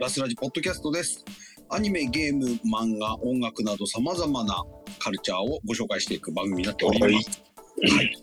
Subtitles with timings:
[0.00, 1.24] ラスラジポッドキャストです。
[1.70, 4.62] アニメ、ゲーム、漫画、音楽など様々な
[5.00, 7.42] カルチャーをご紹介していく番組になっております。
[7.96, 8.16] はい。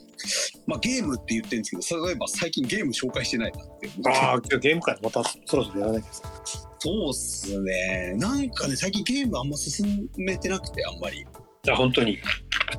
[0.65, 3.89] まあゲームって言ってるんですけど、そういえば最近ゲーム紹介してないなって。
[4.07, 6.31] ああ、今日ゲーム会またそろそろやらないですか。
[6.79, 8.13] そうっすね。
[8.19, 11.25] なんかね、最近ゲームあんま進めてなくて、あんまり。
[11.69, 12.19] あ、本当に。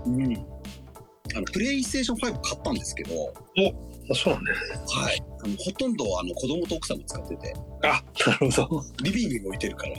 [0.06, 0.34] うん。
[1.34, 3.34] あの、プレイステーション5買ったんですけど、
[4.10, 4.58] あ、そうなんだね。
[4.88, 5.22] はい。
[5.44, 7.54] あのほとんどあの子供と奥さんが使ってて、
[7.84, 8.84] あ、なるほど。
[9.02, 9.96] リビングに置いてるから。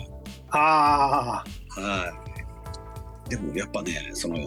[0.51, 1.43] あ
[1.77, 2.13] あ、は
[3.27, 3.29] い。
[3.29, 4.37] でもやっぱね、その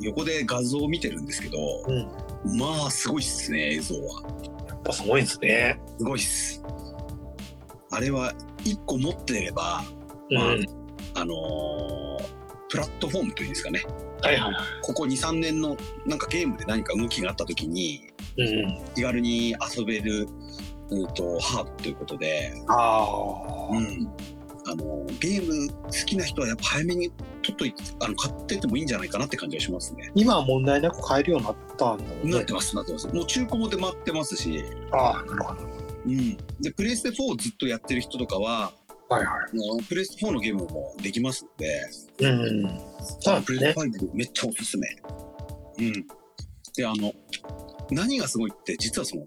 [0.00, 2.58] 横で画像を見てるんですけど、うん。
[2.58, 4.22] まあすごいっすね、映像は。
[4.68, 5.80] やっぱすごいですね。
[5.98, 6.62] すごいっす。
[7.90, 8.32] あれは
[8.64, 9.82] 一個持ってれば、
[10.30, 10.36] うん。
[10.36, 10.66] まあはい
[11.14, 13.82] あのープラットフォームというんですかね。
[14.22, 14.54] はいはい。
[14.82, 18.94] ここ2、3年のなんかゲームで何か動きがあった時に、うん。
[18.94, 20.26] 気軽に遊べる、
[20.90, 24.08] うんと、ハードということで、ああ、うん。
[24.66, 27.10] あのゲーム好きな人はやっぱ早めに
[27.42, 27.64] ちょっと
[28.04, 30.12] あの買ってってもいいんじゃないかなって感じがしますね。
[30.14, 32.52] 今は問題なく買えるようになったんだろうねなって。
[32.52, 33.08] ます、なってます。
[33.08, 34.62] もう中古も出回ってますし、
[34.92, 35.60] ああ、なるほど。
[36.06, 36.36] うん。
[36.60, 38.72] で、プレイステ4をずっとやってる人とかは、
[39.08, 39.56] はいはい。
[39.56, 42.80] もうプレイステ4のゲームもできますので、うん。
[43.20, 44.10] そうプレイステですね。
[44.12, 44.88] 5めっちゃおすすめ。
[45.78, 45.92] うん。
[46.76, 47.12] で、あの、
[47.90, 49.26] 何がすごいって、実はその、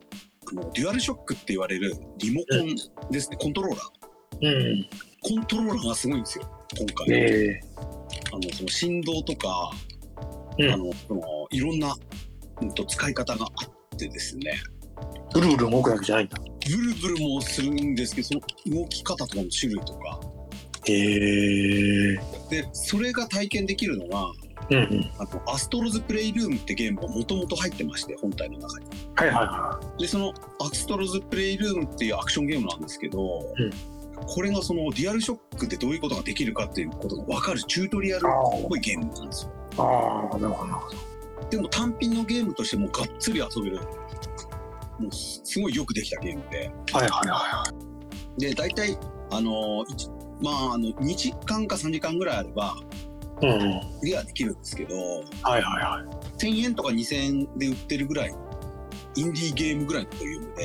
[0.52, 3.92] あのデュアルショックって言われるリモコンですね、コントローラー。
[4.42, 4.90] うん。
[5.22, 7.12] コントローラーがすごいんですよ、今回。
[7.12, 7.62] ええ。
[8.32, 9.72] あの、その振動とか、
[10.60, 10.72] うん。
[10.72, 11.96] あの、その、いろんな、
[12.62, 13.50] うんと、使い方があ
[13.96, 14.54] ってですね、
[15.34, 16.38] ブルブル動くだけじゃないんだ。
[16.66, 18.34] ブルブルもするんですけど、そ
[18.70, 20.20] の動き方とかの種類とか、
[20.88, 22.18] ええ。
[22.50, 24.26] で、それが体験できるのが、
[24.70, 25.12] うんうん。
[25.18, 28.86] あの、アストロズプレイルームってゲームがもともと入ってまして、本体の中に。
[29.16, 33.72] はいはいはで、そのアストロズプレイルームっていうアクションゲームなんですけど、うん
[34.26, 39.52] これがそのデュアルショックでどういうことができるかっていうことが分かるチュートリアルっぽいゲームなんですよ。
[39.52, 39.76] い。
[39.80, 40.92] ああ、なるほどなるほ
[41.42, 41.50] ど。
[41.50, 43.80] でも単品のゲームとしてもがっつり遊べる。
[45.00, 46.72] もうすごいよくできたゲームで。
[46.94, 47.64] はいはいは
[48.38, 48.98] で、大体、
[49.32, 50.10] あの、一
[50.42, 52.76] まあ、あの、2時間か3時間ぐらいあれば。
[53.40, 56.06] クリアできるんですけど、はいはいは
[56.40, 56.42] い。
[56.44, 58.36] 1000円とか2000円で売ってるぐらい、
[59.16, 60.56] インディーゲームぐらいのボリューム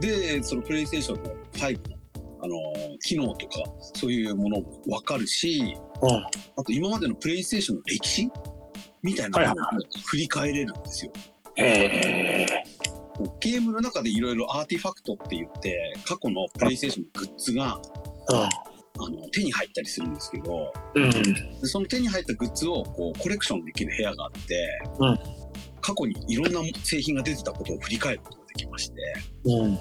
[0.00, 1.96] で、で、そのプレイステーションの5の、
[2.42, 3.54] あのー機能とか、
[3.94, 6.10] そういうものもわかるし、うん。
[6.10, 8.28] あと今までのプレイステーションの歴史
[9.02, 11.12] みたいなものも振り返れるんですよ。
[11.56, 12.64] ええ
[13.40, 17.80] ゲームの中でいろいろアーティファクトって言って、過去のプレイステーションのグッズが、
[18.98, 21.12] あの、手に入ったりするんですけど、うん。
[21.66, 25.46] その手に入ったグッズをこうコレクションできる部屋があって、うん
[25.86, 28.94] 過去にいろんな製品が出てたことを振り返ることができまして、
[29.44, 29.78] うん。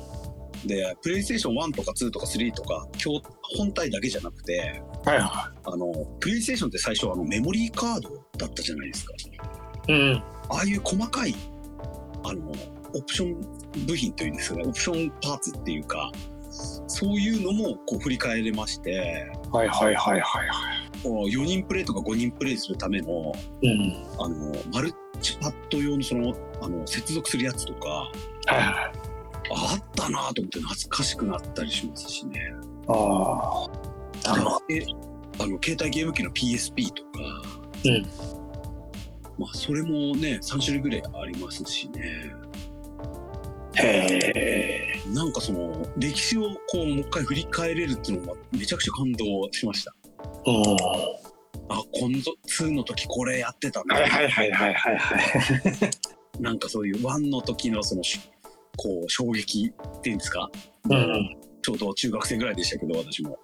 [0.68, 3.24] で、プレイステーション1とか2とか3とか、今日
[3.58, 9.14] 本体だけじゃなくて、はいはあの、プレイステーションって最初あのメモリーカードだったじゃないですか。
[9.88, 9.92] い。
[9.92, 10.24] うん。
[10.50, 11.36] ああいう細かい、
[12.24, 12.52] あの、
[12.94, 16.12] オプション部品というんですかね、オプションパーツっていうか、
[16.88, 20.50] そういうのもこう振り返れまして、はいはいはいはいはい。
[21.04, 23.34] こう4人プレイとか5人プレイするための、
[23.64, 24.06] うん。
[24.20, 28.12] あの、マルチパッド用のその、あの、接続するやつとか、は
[28.52, 28.66] いはい。
[29.52, 32.40] あったなぁと思って懐かしくなったりしますしね。
[32.88, 33.68] あ
[34.28, 37.10] あの、携帯ゲーム機の PSP とか、
[37.86, 38.36] うん
[39.38, 42.32] まあ、それもね、3種類ぐらいありますしね。
[43.82, 43.88] ど。
[43.88, 45.14] へえ。
[45.14, 49.94] なんかその、歴史をこう、もう一回振り返れるっていうのがめちゃくちゃ感動しました。
[50.46, 50.76] うん。
[51.70, 53.96] あ、今度2の時これやってたな。
[53.96, 56.42] はいはいはいはいはいはい。
[56.42, 58.20] なんかそういう1の時のその、し
[58.78, 60.50] こう、衝撃っていうんですか。
[60.90, 61.38] うん。
[61.62, 63.38] ちょうど中学生ぐらいでしたけど、私も。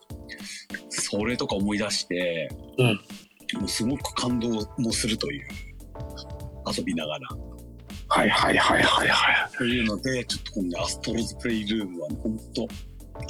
[0.89, 2.99] それとか思い出して、うん
[3.59, 5.47] もうすごく感動もするという、
[6.75, 7.27] 遊びながら。
[8.13, 9.57] はいはいはいはいはい。
[9.57, 12.67] というので、ちょっとこのね、アストロズプレイルームは、本当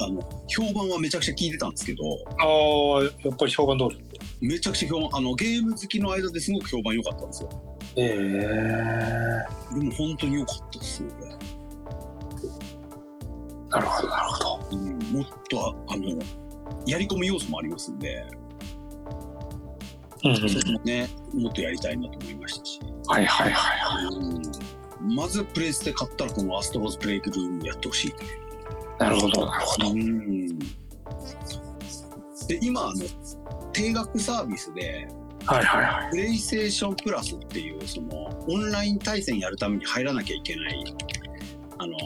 [0.04, 2.02] あの、評判はめちゃくちゃ聞いてたんですけど、
[2.40, 4.48] ああ、やっぱり評判通り。
[4.48, 7.78] めちゃくちゃ評判、あの、ゲーム好きの間ですごく評判良かったんですよ。
[7.94, 9.78] ええ。
[9.78, 11.30] でも本当に良かったですね、これ。
[13.70, 14.68] なるほどなるほど。
[14.72, 16.08] うん、もっと、あの、
[16.88, 18.26] やり込む要素もありますんで、
[20.24, 22.80] うんそれもね、もっとやりたいなと思いましたし。
[23.08, 24.61] はいはいはいはうん
[25.02, 28.14] まずプレイステ買ったらこのアストロズプレイルームやってほしい。
[28.98, 29.90] なるほどなるほど。
[29.90, 30.58] うん
[32.48, 33.04] で、今、あの、
[33.72, 35.08] 定額サービスで、
[35.46, 36.10] はいはいはい。
[36.10, 40.84] プレイステーションプラスっていう、その、オンライン対戦やるために入らなきゃいけない、
[41.78, 41.96] あの、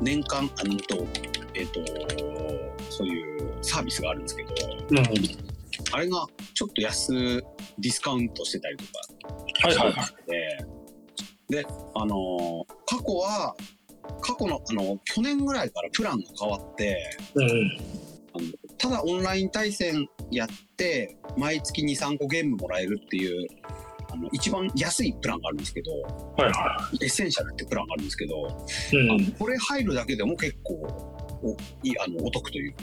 [0.00, 1.06] 年間、あの、と、
[1.54, 1.80] ええっ、と、
[2.90, 4.50] そういうサービスがあるんですけど、
[4.90, 4.98] うん。
[5.92, 7.12] あれがちょっと安
[7.78, 10.79] ディスカウントしてたりとかはいはいはい。
[11.50, 13.54] で、で、あのー過去は、
[14.20, 16.96] 過去の、あの、去年ぐらいからプランが変わって、
[17.34, 17.78] うん。
[18.78, 23.46] ただオンライン対戦やって、毎月2、3個ゲームもらえるっていう、
[24.12, 28.34] あの、一番安いプランがあるんですけど、はいはエッセンシャルってプランがあるんですけど、
[28.92, 28.96] い。
[28.96, 29.10] うん。
[29.10, 30.74] あのこれ入るだけでも結構、
[31.42, 32.82] おいいあのお得というか、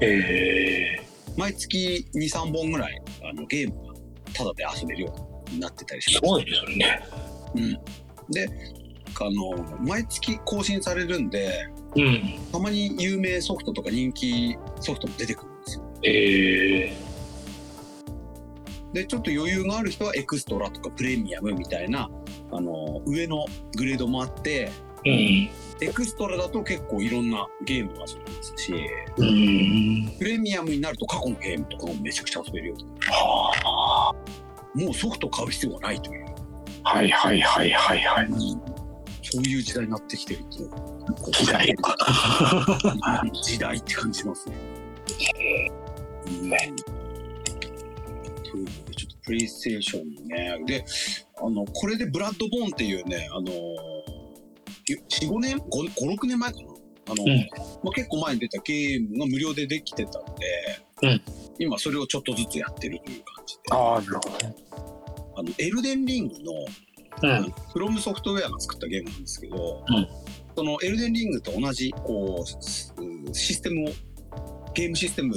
[0.00, 0.96] え
[1.36, 3.94] 毎月2、3本ぐらいあのゲームが
[4.32, 6.30] タダで遊べるようになってたりしー、すます。
[6.30, 7.00] ごいですよね。
[7.54, 7.78] うん、
[8.30, 8.48] で
[9.20, 12.22] あの毎月更新されるんでうん。
[12.52, 16.96] たまに有名ソフトとか人気ソフトも出てくるんですよえ
[18.92, 22.08] でちょっと余裕がある人はエクストラとかプレミアムみたいな
[22.52, 23.44] あの上の
[23.76, 25.48] グレードもあってー、
[25.80, 28.72] エクストラだと結構いろんなゲームが遊べますし
[29.16, 29.26] うん。
[29.26, 29.30] う
[30.14, 30.18] ん。
[30.18, 34.14] プレミアムになると過去のゲームとかもめちゃくちゃ遊べるよは
[34.74, 36.37] もうソフト買う必要がないという、あ。
[36.88, 38.28] はいはいはいはいはい。
[39.22, 40.70] そういう時代になってきてるっていう
[41.32, 41.94] 時代か。
[43.42, 44.56] 時代って感じますね。
[46.26, 46.72] うんね
[48.42, 50.64] ということでちょっとプレイステーションね。
[50.66, 50.84] で、
[51.36, 53.46] あの、これでブラッドボーンっていうね、あの、
[54.88, 56.64] 4、5年 ?5、5 6年前かな？
[57.10, 57.48] あの、うん
[57.84, 60.32] まあ、結構前に出たゲームが無料でできてたんで、
[61.02, 61.22] うん
[61.60, 63.62] 今それをちょっとずつやってるという感じで。
[63.70, 64.54] ああ、なるほどね。
[65.38, 66.52] あの、エルデンリングの、
[67.20, 67.52] うん。
[67.72, 70.08] フロムソフトウェアが作ったゲームなんですけど、うん
[70.58, 72.90] そのエルデンリングと同じこうシ
[73.32, 73.92] システムを
[74.74, 75.36] ゲームシステム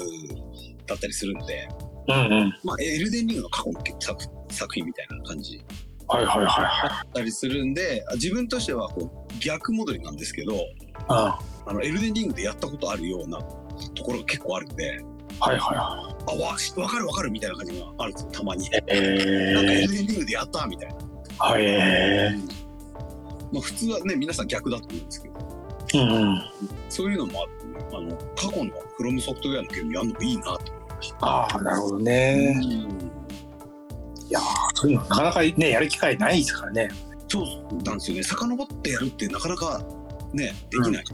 [0.88, 1.70] だったりするんで、
[2.08, 2.54] うんうん。
[2.64, 5.64] まあ、エルデンリングの過去の作作品みたいな感じ
[6.08, 6.90] はいはいはいはい。
[6.90, 10.60] だったりするんで自分としてはこう逆戻りなんですけど
[11.08, 13.38] ああのエルデンリングでやったことあるような
[13.94, 15.00] ところが結構あるんで
[15.42, 18.66] はいはいはあわかるわかるみたいな感じがあるんですよたまに。
[18.66, 18.70] い。
[18.88, 20.96] えなんかエー、ルデンリングでやったみたいな。
[21.40, 22.36] はい、え
[23.52, 26.42] まあ、普通はね皆さん逆だと思うんですけどー、うんうん。
[26.90, 31.18] そういうのもあってね、あの、過去のフロムソフトウェアのゲームやるのもいいなと思いました。
[31.26, 32.62] ああ、なるほどね。
[32.64, 33.12] うん
[34.30, 34.44] いやー
[34.76, 36.88] そういうのなかなかね、やる機会ないですからね。
[37.28, 38.24] そうなんですよね。
[38.24, 39.82] 遡ってやるってなかなか
[40.32, 41.14] ね、できないうか、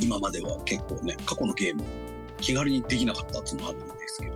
[0.00, 1.82] 今までは結構ね、過去のゲーム
[2.40, 4.34] 気軽にできなかったっていうのもあるんですけど、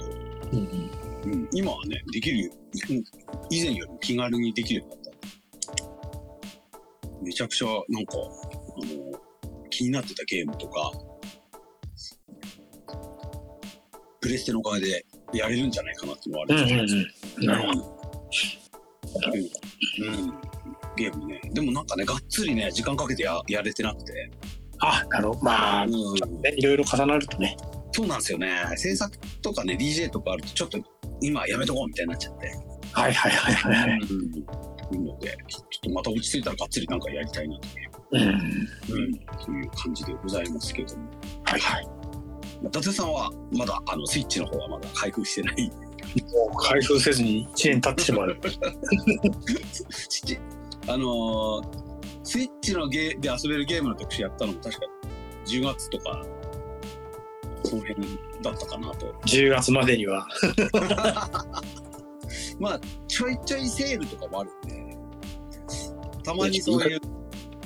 [0.53, 0.91] うんうん。
[1.25, 2.53] うん、今はね、できる
[3.51, 5.15] 以前よりも気軽にできるようになった。
[7.25, 8.19] めちゃくちゃなんか、あ
[8.85, 9.21] の、
[9.71, 10.93] 気になってたゲームとか、
[14.21, 17.05] プレステのおかげでやれるんじゃないかなっていうのはあうんうんるんですよ
[17.39, 17.47] うん。
[17.47, 17.95] なるほど。
[19.99, 20.35] うん、
[20.97, 21.41] ゲームね。
[21.53, 24.31] でもなんかね、がっつりね、時間かけてややれてなくて。
[24.89, 25.41] あなるほど。
[25.43, 25.93] まあ、うん、
[26.43, 27.57] ね、いろいろ重なるとね。
[27.93, 28.49] そうなんですよね。
[28.77, 30.79] 制作とかね、DJ とかあると、ちょっと
[31.21, 32.49] 今やめとこうみたいになっちゃって。
[32.93, 34.01] はいはいはいはいはい。
[34.01, 34.35] うん。
[34.95, 37.01] いうので、ちょっとまた落ち着いたらがっつりなん。
[37.01, 37.69] かやりたいなと
[38.13, 38.21] うん。
[38.21, 38.39] いう、うん、
[39.45, 41.11] という感じでございますけども。
[41.45, 41.89] はいはい。
[42.65, 43.13] 伊達さん。
[43.13, 45.69] はまだ、あの、スイッチの方はまだ開封してない。
[45.69, 48.37] もう開封せずに1年経ってしまう。
[50.87, 51.84] あのー
[52.25, 54.87] スイッチのゲーで遊べるゲームの特集やったのも確か
[55.47, 56.25] 10月とか、
[57.65, 59.13] その辺だったかなと。
[59.27, 60.27] 10月までには。
[62.59, 64.97] まあ、ちょいちょいセールとかもあるんで、
[66.23, 67.01] たまにそういう、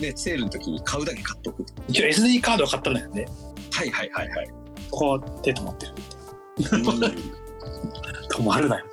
[0.00, 1.64] ね、セールの時に買うだけ買っとく。
[1.88, 3.28] 一応 SD カードは買ったんだよね。
[3.72, 4.48] はいはいはいはい。
[4.90, 5.94] そこで止まってる。
[6.72, 6.82] うん
[8.28, 8.84] 止まるなよ。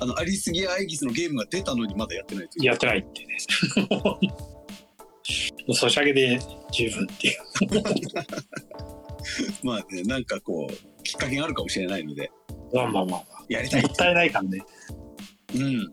[0.00, 2.48] あの、アリスギア・アイギスのゲームが出たのにまだやってない。
[2.62, 3.29] やってないってね。
[3.90, 4.18] も
[5.68, 6.40] うソシャゲで
[6.72, 7.34] 十分っていう。
[9.62, 12.30] まあね、なんかこう、きっかけがあるかもしれないので、
[12.72, 13.86] まあまあまあまやりたいあ。
[13.86, 14.64] もったいないからね。
[15.54, 15.92] うん。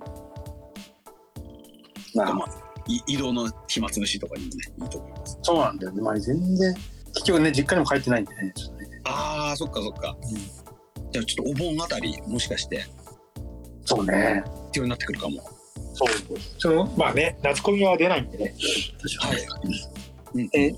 [2.16, 2.50] ままあ、
[2.88, 5.40] い移動の暇つぶしとかにもね、いいと思います。
[5.44, 6.02] そうなんだよね。
[6.02, 6.76] まあ全然。
[7.14, 8.54] 結局ね、実家にも帰ってないんでね。
[8.56, 10.18] ちょっとねああ、そっかそっか。
[11.12, 12.86] じゃあちょっとお盆あたり、もしかして、
[13.86, 14.44] そうね。
[14.68, 15.57] 必要になってくるかも。
[15.98, 16.38] そう。
[16.60, 18.54] その、まあね、夏コミは出ないんでね。
[19.00, 19.38] 私はい。
[20.34, 20.74] うん、え、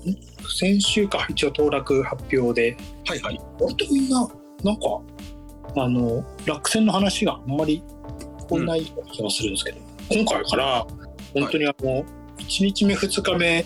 [0.58, 3.40] 先週か、一応当落発表で、はいはい。
[3.60, 4.28] 割とみんな、
[4.64, 5.00] なんか、
[5.76, 7.82] あの、落選の話があんまり
[8.48, 9.78] 来ない気がするんですけど、
[10.10, 10.86] 今回から、
[11.34, 12.04] 本当にあの、
[12.38, 13.64] 1日目、2日目、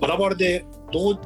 [0.00, 1.20] バラバラで、どう、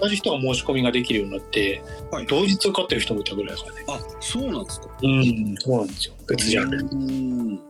[0.00, 3.84] 同じ人が申し込みができるようになって、はい同日受かってる人もいたぐらいからね。
[3.88, 4.88] あ、そうなんですか。
[5.02, 6.14] うん、そうなんですよ。
[6.28, 6.78] 別ジャンル。
[6.78, 7.60] うん。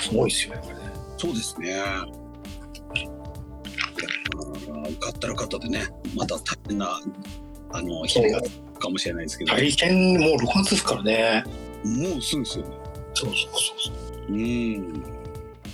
[0.00, 0.75] すごいですよね。
[1.16, 1.74] そうですね。
[4.88, 7.00] 受かったら受かったでね、また大変な、
[7.72, 8.42] あの、日々が
[8.78, 11.44] かもしれないですけど、大変もう6月ですからね。
[11.84, 12.76] もうすぐですよね。
[13.14, 13.52] そうそうそう
[13.86, 13.92] そ
[14.28, 14.32] う。
[14.32, 14.92] うん。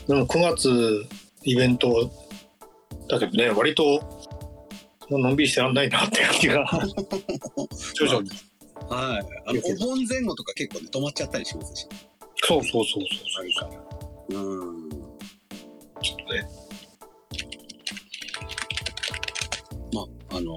[0.06, 1.06] でも9月
[1.44, 2.10] イベント
[3.08, 4.00] だけどね、割と
[5.10, 6.64] のんびりしてらんないなって感じが
[7.94, 8.30] 徐々に。
[8.88, 9.26] はい。
[9.46, 11.86] あの、お盆前後とか結構ね、止まっちゃったりしますし。
[12.44, 13.70] そうそうそうそう
[14.30, 14.42] そう。
[14.42, 15.01] うん。
[16.02, 16.48] ちょっとね。
[19.92, 20.54] まあ、あの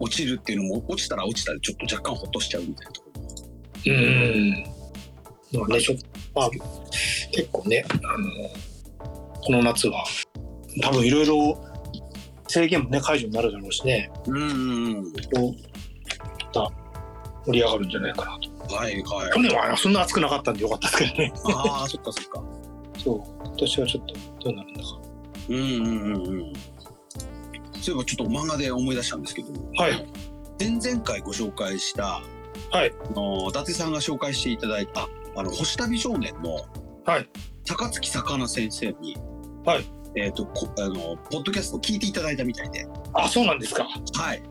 [0.00, 3.28] 落ちるっていうのも、落ちたら落ちたでちょっと若干ほっとしちゃうみたいなところも。
[3.86, 4.76] うん。
[5.60, 6.50] まあね、ちょっと、まあ、
[7.32, 8.28] 結構ね、あの、
[9.42, 10.04] この夏は、
[10.82, 11.58] 多分いろいろ
[12.48, 15.04] 制限もね、解除になるだろうしね、うんうんうん。
[15.04, 15.42] こう、
[16.44, 16.70] また
[17.46, 18.74] 盛り上がるんじゃないかなと。
[18.74, 19.42] はいはい去。
[19.42, 21.32] 年はそんな暑くなかったんでよかったですけどね。
[21.54, 22.42] ああ、そっかそっか。
[23.06, 24.88] そう、今年はちょっとどうなるんだか。
[25.48, 26.52] うんうんうんうん。
[27.80, 30.06] そういえばちょっと漫画で思い出したんですけど、はい。
[30.58, 32.20] 前々回ご紹介した、
[32.72, 32.92] はい。
[33.08, 36.56] あの伊達さんが紹介していただいた、あの、星旅少年の、
[37.04, 37.28] はい。
[37.64, 39.16] 高槻魚先生に、
[39.64, 39.84] はい。
[40.16, 43.86] えっ、とこ、あの、ポッドキャストを聞いていただいたみたいで、あ、そうなんですか。
[44.14, 44.42] はい。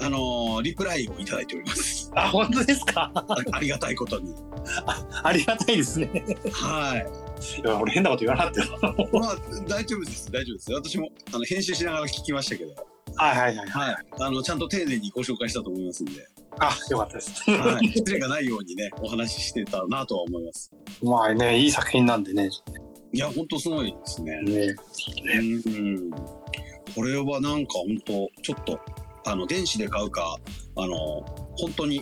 [0.00, 2.10] あのリプライをいただいております。
[2.14, 3.10] あ、本当ですか。
[3.14, 4.32] あありがたいことに。
[5.24, 6.08] ありがたいですね。
[6.52, 7.27] はい。
[7.62, 9.08] いや、俺変なこと言わなかったよ。
[9.12, 9.36] まあ、
[9.68, 10.30] 大丈夫です。
[10.30, 10.72] 大丈夫です。
[10.72, 12.74] 私も、あの、編集しながら聞きましたけど、
[13.16, 13.68] はいはいはい。
[13.68, 13.96] はい。
[14.20, 16.26] あの、ちゃんと丁寧にご紹介したと思いますんで、
[16.60, 17.50] あ、よかったです。
[17.50, 17.88] はい。
[17.88, 20.70] 失礼がないようにね、お話ししてたなとは思います。
[21.02, 22.48] まあね、いい作品なんでね。
[23.12, 24.40] いや、本当すごいですね。
[24.42, 24.74] ね
[25.32, 26.10] うん。
[26.94, 28.80] これはなんか本当ちょっと、
[29.26, 30.38] あの、電子で買うか、
[30.76, 30.94] あの、
[31.56, 32.00] 本当に、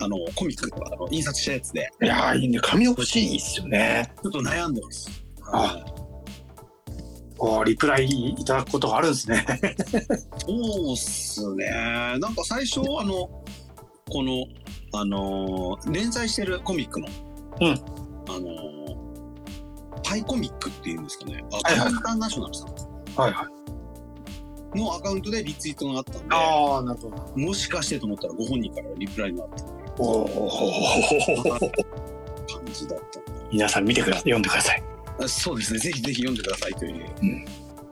[0.00, 2.58] あの、コミックとか、あの印刷したやつで、いやー、いいね。
[2.60, 4.12] 紙欲しいですよね。
[4.22, 5.10] ちょっと悩んでます。
[5.52, 5.84] あはい
[7.40, 9.46] おリプライいただくことがあるんですね。
[10.38, 11.66] そうっすね。
[11.70, 13.28] なんか最初、あの、
[14.10, 14.44] この、
[14.92, 17.06] あのー連載してるコミックの、
[17.60, 18.98] うんあのー
[20.02, 21.44] パイコミックっていうんですかね。
[21.52, 22.66] あ、はいはいパイインターナショナルさ
[23.22, 23.42] はいは
[24.74, 24.78] い。
[24.78, 27.32] んのアカウントでリツイートがあったんで、ああ、なるほど。
[27.36, 29.64] もしかしてと思ったらご本人からリプライがあった
[29.98, 31.58] おお。
[31.58, 31.70] 感
[32.72, 33.20] じだった
[33.52, 34.22] 皆さん見てください。
[34.22, 34.82] 読んでください。
[35.20, 35.78] あそうですね。
[35.78, 37.06] ぜひぜひ読んでくださいという。
[37.22, 37.44] うん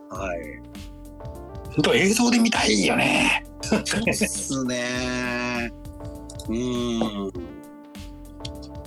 [0.09, 0.39] はい。
[1.75, 3.45] 本当映像で見たいよね。
[3.63, 5.71] そうっすね。
[6.49, 7.33] うーん。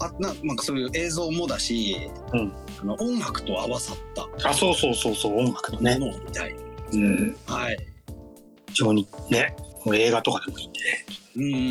[0.01, 5.99] あななんかそういう映像もだし、うんあの音楽と合わさったあ、そうそうそうそう、音楽のもね。
[5.99, 6.55] のを見たい。
[6.93, 7.35] うん。
[7.45, 7.77] はい。
[8.69, 9.53] 非常にね、
[9.93, 11.05] 映画とかでもいいんでね。
[11.35, 11.61] うんうんうんう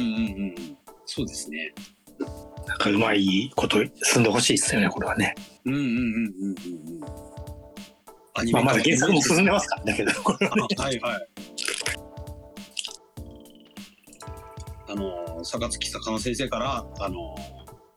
[0.61, 0.78] ん。
[1.11, 1.73] そうですね。
[2.67, 5.35] なんかうまいこと進んでほしいですよね、これはね。
[5.65, 6.55] うんうんうんうんうん
[6.93, 7.05] うん。
[8.35, 10.63] アニまあ、まだ原作も進んでまますからだけど、これはね。
[10.77, 11.29] はいはい。
[14.91, 17.35] あの坂月魚先生からあの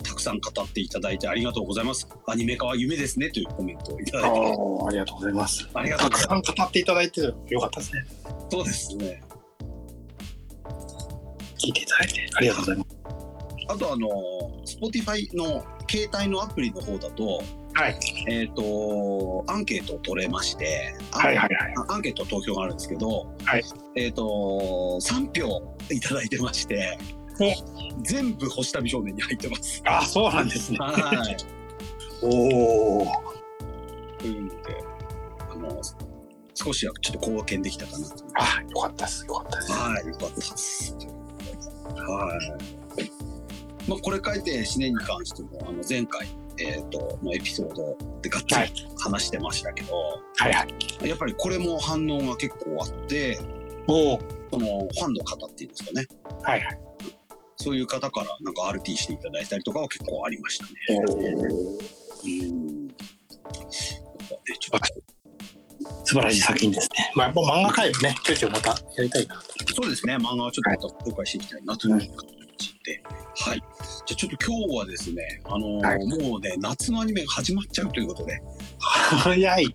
[0.03, 2.07] たくさん語っていただいてありがとうございます。
[2.27, 4.41] アニメ化は夢ですねというコメントをいただいてあ
[4.85, 5.69] あ、ありがとうございます。
[5.73, 8.05] ありがとうたくございまさん語っていただいてよかったですね。
[8.07, 8.15] す。
[8.51, 9.21] そうですね。
[11.61, 12.90] 聞いていただいてありがとうございます。
[13.71, 14.07] あとあの
[14.65, 17.41] Spotify の携帯のアプリの方だと、
[17.73, 17.97] はい。
[18.27, 21.73] えっ、とアンケートを取れまして、はいはいはい。
[21.77, 23.63] あアンケート投票があるんですけど、はい
[23.95, 24.23] えっ、と
[25.01, 26.97] 3票いただいてまして、
[28.03, 29.81] 全部星旅少年に入ってます。
[29.85, 30.77] あ、そうなんですね。
[30.79, 31.37] はい。
[32.23, 33.07] おお。
[34.19, 34.55] というので、
[35.49, 35.81] あの
[36.53, 38.25] 少しはちょっと貢献できたかなと。
[38.35, 39.25] あ、よかったです。
[39.25, 39.71] よかったです。
[39.71, 40.95] はい、よかったです。
[41.95, 42.80] はい。
[43.87, 46.27] まあ、これ書いて死ねに関しても、あの前回、
[46.59, 49.95] えっ、と、のエピソードでがっつりはい話してましたけど、
[50.37, 50.65] はいは
[51.03, 51.09] い。
[51.09, 53.39] やっぱりこれも反応が結構あって、
[53.87, 54.19] おお。
[54.51, 56.05] そのファンの方っていうんですかね、
[56.43, 56.79] はいはい。
[57.55, 60.71] そういう方からなんか RT していただいたりとかは結構ありましたね。
[62.25, 62.87] うん。
[66.03, 67.11] 素晴らしい作品ですね。
[67.15, 69.41] まあ、やっぱ漫画界をね、ちょいちょいまたやりたいな
[69.73, 72.50] そうですね、漫画はちょっとまた紹介していきたいなという感じ
[72.83, 73.01] で。
[73.37, 73.57] はい。
[73.57, 73.65] じゃ
[74.11, 78.41] あちょっと今日はですね、あのーはいもうね、夏のアニメが始まっちゃうということで、
[78.79, 79.43] 早い。
[79.45, 79.65] はい。
[79.65, 79.71] もう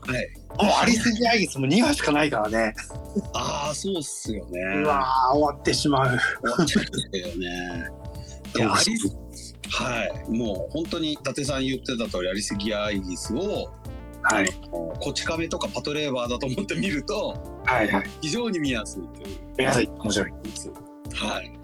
[0.82, 2.74] ありすぎアイスも2話しかないからね。
[3.34, 4.60] ああ、そうっすよね。
[4.82, 6.18] うわー、終わってしまう。
[6.40, 7.90] 終わっちゃったよね。
[8.56, 9.08] いや、アリス、
[9.70, 10.30] はい。
[10.30, 13.72] もう本当に伊達さん言ってた通り、アリスギアイギスを、
[14.22, 14.46] はい。
[14.70, 18.10] こち亀とかパトレーバーだと思って見ると、はいはい。
[18.22, 19.38] 非常に見やすいという。
[19.58, 19.86] 見やすい。
[19.86, 20.30] 面白い。
[21.14, 21.55] はい。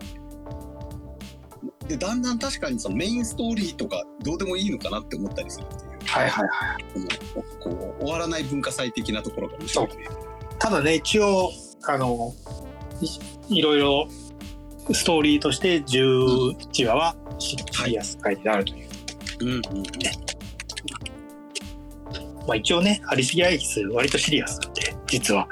[1.88, 5.90] で、だんだん確かにそのメインストーリーとかどうでもいいのかなって思ったりするっていう。
[6.06, 6.84] はいはいはい。
[7.62, 10.08] このこう終わらない文化祭的なところが面白いね。
[10.58, 11.50] ただね、一応、
[11.84, 12.32] あの
[13.48, 14.08] いいろいろ
[14.92, 18.88] ストーリーとして11話はシリアス回になるという、
[19.40, 19.60] うんうん。
[22.46, 25.48] まあ一応ねアリスギアエキス割とシリアスなんで実は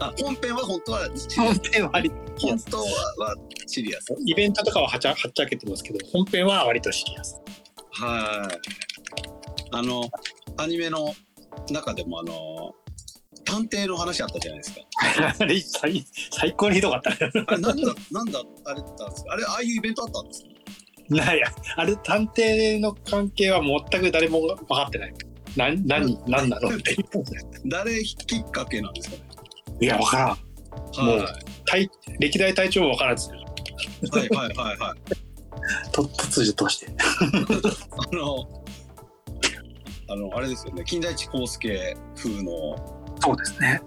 [0.00, 1.70] あ、 本編は本当は本ス。
[1.72, 2.84] 編は割本当は
[3.66, 4.14] シリアス。
[4.24, 7.36] イベントとかははちゃはっちゃけてますけど本編は割とシリアス
[7.92, 8.58] はい。
[9.72, 10.02] あの、
[10.56, 11.14] アニメの
[11.70, 12.74] 中でもあの、
[13.44, 14.80] 探偵の話あったじゃないですか。
[15.40, 19.32] あれ最最高にひどかったねあれ、なんだ、なんだ、あれだったんですか？
[19.32, 20.48] あれ、ああいうイベントあったんですか？
[21.08, 25.14] ないやあれ探偵の関係は全く誰も分かってない
[25.58, 26.96] な何何なのって
[27.66, 29.22] 誰きっかけなんですかね？
[29.80, 30.16] いや分か
[30.96, 31.34] らんもうは
[31.66, 33.38] 隊歴代隊長も分からずい。
[34.10, 34.98] はいはいはいはい。
[35.92, 38.48] と突如としてあの、
[40.08, 40.82] あの、あれですよね。
[40.86, 42.76] 金田一耕助風の、
[43.20, 43.82] そうですね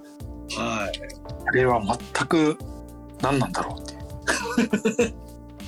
[0.58, 1.02] はい。
[1.48, 1.82] あれは
[2.16, 2.58] 全く
[3.22, 3.96] 何なんだろうって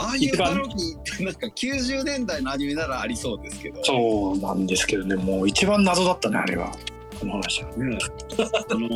[0.04, 3.84] ああいうパロディってなんか90年代のアニメならありそうですけど。
[3.84, 5.16] そうなんですけどね。
[5.16, 6.72] もう一番謎だったねあれは。
[7.20, 7.98] この話はうんあ
[8.72, 8.90] の、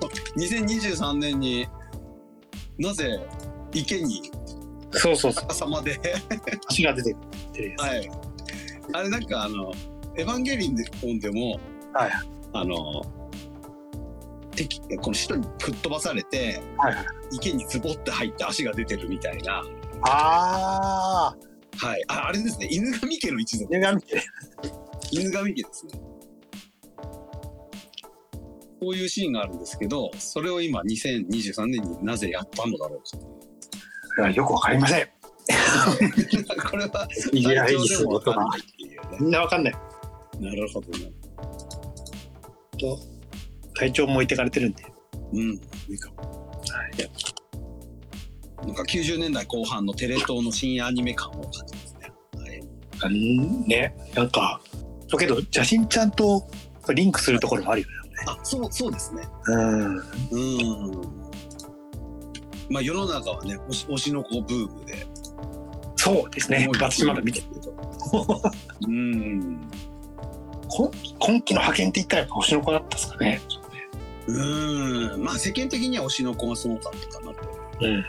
[0.38, 1.66] 2023年に
[2.78, 3.20] なぜ
[3.72, 4.30] 池に
[4.92, 5.70] そうそうそう。
[5.70, 6.00] まで、
[6.68, 7.18] 足が出てく
[7.58, 8.10] るはい。
[8.92, 9.72] あれなんかあの、
[10.16, 10.68] エヴァンゲリ
[11.02, 11.60] オンでも、
[11.92, 12.10] はい。
[12.52, 13.02] あの、
[14.52, 17.06] 敵、この人に吹っ飛ばされて、はいはい。
[17.32, 19.62] 池にズボって入って足が出てるみたいな、
[20.06, 22.04] ああはい。
[22.08, 23.74] ああれですね、犬神家の一族。
[23.74, 24.22] 映画見て
[25.10, 25.92] 犬神家ですね。
[28.80, 35.10] こういうシーンがあるんですけど、それを今2023年になぜやったのだろういやよくわかりませんか。
[36.70, 38.50] これは、いやいい体調でも。
[39.20, 39.74] みんなわかんない
[40.40, 41.12] なるほどね。
[42.78, 42.98] と
[43.74, 44.84] 体調も置いてかれてるんで
[45.32, 45.52] うん。
[45.88, 46.62] いいかも。
[48.66, 52.12] なんか90年代後半のテレ東の深夜アニメ感を感じますね。
[53.00, 53.12] はい。
[53.14, 54.60] うんねなんか
[55.10, 56.46] だけど邪神ちゃんと
[56.92, 57.94] リンクするところもあるよね
[58.26, 59.22] あ、そう、そうですね。
[59.46, 60.02] うんうん。
[62.70, 65.06] まあ世の中はね、推し推しの子ブームで。
[65.96, 67.46] そうですね私まだ見てる。
[68.86, 69.70] うん。
[70.68, 73.40] こ今期の派遣って言ったらやっぱ星の子だったですかね
[74.26, 75.22] うん。
[75.22, 77.48] まあ世間的には推しの子がすごかったかなと。
[77.80, 78.04] うん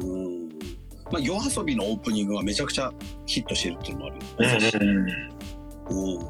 [0.00, 0.48] うん。
[1.10, 2.92] まあ夜遊びのオープニングはめちゃくちゃ
[3.26, 4.16] ヒットしてるっていうのもある。
[5.90, 6.28] うんうん。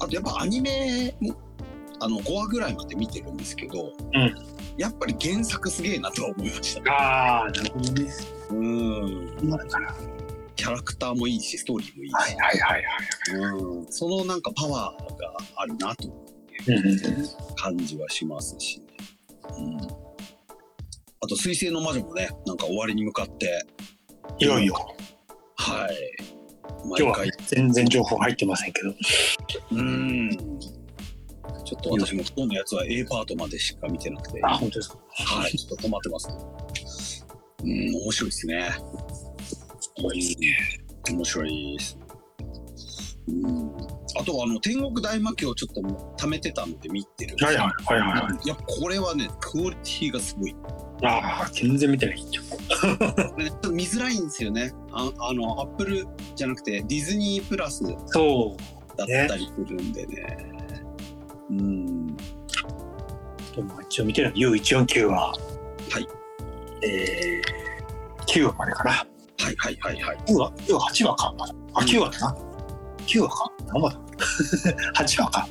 [0.00, 1.34] あとやっぱアニメも
[2.00, 4.34] あの5話ぐらいまで見てるんですけど、うん
[4.76, 6.90] やっぱり原作すげえなとは思いました。
[6.90, 8.10] ああなるほどね
[8.48, 9.50] うん。
[9.50, 9.94] だから
[10.56, 16.08] キャラクターもいいし、ストーリーもいいし、はいはいはいはいうん、そのなんかパワーがあるなと
[16.66, 16.98] うんう
[17.56, 18.86] 感じはしますし、ね、
[19.58, 20.09] うん。
[21.22, 23.62] あと、水星の魔女もね、なんか終わりに向かって、
[24.38, 24.74] いよいよ
[25.56, 26.16] はい。
[26.82, 28.94] 今日は毎回、全然情報入ってませんけど
[29.72, 30.30] うん。
[30.30, 34.98] ちょっと私も今度のやつは A パートまでしか見てなくて、あ本当ですか？
[35.12, 37.26] はい、ちょっと止まってます。
[37.62, 38.70] うん、面白いですね。
[40.02, 40.56] 多いですね
[41.10, 41.98] 面白いです。
[43.28, 43.70] うん。
[44.18, 45.82] あとは、あの、天国大魔教をちょっと
[46.16, 50.56] 貯めてたので見てるはいはいはいはいいや、これはね、クオリティがすごい。
[51.02, 52.58] ああ全然見てないちょこ
[53.38, 54.72] れねちょっと見づらいんですよね。
[54.92, 58.56] ああの、アップルじゃなくて、ディズニープラスだそ
[58.92, 60.52] ったりするんでね。
[61.50, 61.52] う。
[61.54, 62.06] ん。
[62.08, 64.30] うとまあ一応見てる。
[64.30, 65.32] の U149 は。
[65.32, 65.34] は
[65.98, 66.06] い。
[66.82, 68.90] えー、9話までかな。
[68.90, 69.06] は
[69.50, 70.16] いはいはいはい。
[70.26, 71.34] 9話？9話？8話か。
[71.74, 72.36] あうん9話だな、
[73.06, 73.52] 9話か。
[73.66, 74.00] 何話だ。
[75.02, 75.48] 8話か。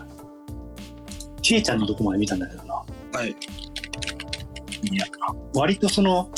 [1.41, 2.75] ちえちゃんのとこまで見たんだけどな。
[3.13, 3.35] はい。
[4.83, 5.05] いや
[5.53, 6.31] 割とその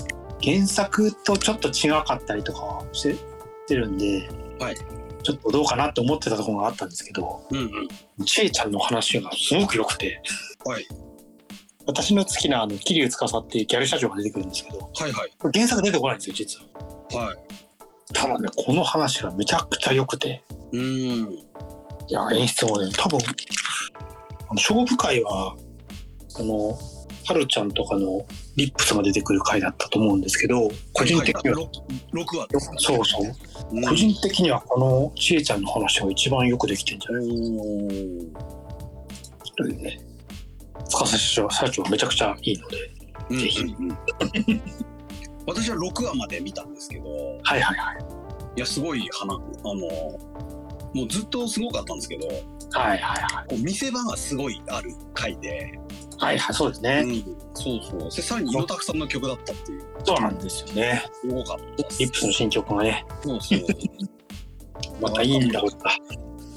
[0.44, 3.20] 原作とちょっと違かったりとかしてし
[3.68, 4.76] てるんで、はい
[5.24, 7.58] ちょっとどうかなって思ってたところがあったんですけどうん
[8.18, 8.26] うん。
[8.26, 10.20] ちえちゃんの話がすごく良くて
[10.66, 10.88] はい。
[11.86, 15.32] 私の好きなあの桐生司っていうギャル社長が出てくるんですけどはいはい。
[15.54, 16.60] 原作出てこないんですよ実
[17.16, 17.38] ははい。
[18.14, 20.82] ただねこの話がめちゃくちゃ良くてうん。
[20.82, 21.46] い
[22.10, 23.22] や演出もね多分あ
[24.48, 25.56] の勝負会は
[26.36, 26.76] あの
[27.26, 31.56] はるちゃんとかのリップスが出てくる回だったと思うんですけど個人的には、
[32.14, 32.78] 6話ですか、ね。
[32.80, 33.32] そうそう。
[33.74, 33.84] うん。
[33.84, 37.28] 個人的にはこのちえちゃんの話が一番よくできてんじゃない？
[39.58, 40.00] というね
[40.90, 42.78] 司社長社長めちゃくちゃいいので
[43.30, 43.90] うんぜひうん。
[43.90, 43.98] うん
[45.48, 47.04] 私は6話まで見たんですけど、
[47.44, 47.98] はいはいはい。
[48.58, 49.74] いや、すごい花、あの、
[50.94, 52.38] もうずっとすごかったんですけど、はい
[52.90, 53.48] はいはい。
[53.50, 55.80] こう見せ場がすごいある回で、
[56.22, 57.02] はいはい、そうですうね。
[57.02, 57.24] ん、
[57.56, 58.04] そうそう。
[58.04, 59.82] で、さらに、井野拓さんの曲だったっていう。
[60.06, 61.04] そうなんですよね。
[61.20, 61.66] すごかった
[62.00, 63.60] リップスの新曲がね、そうそう。
[65.02, 65.60] またいいんだ。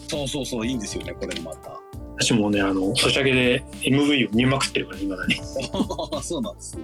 [0.09, 1.81] そうそうそう、いいんですよね、これまた。
[2.19, 5.35] 私もね、あの、ソシャゲで MV を見まくってるから、今だに。
[6.23, 6.83] そうなんですね。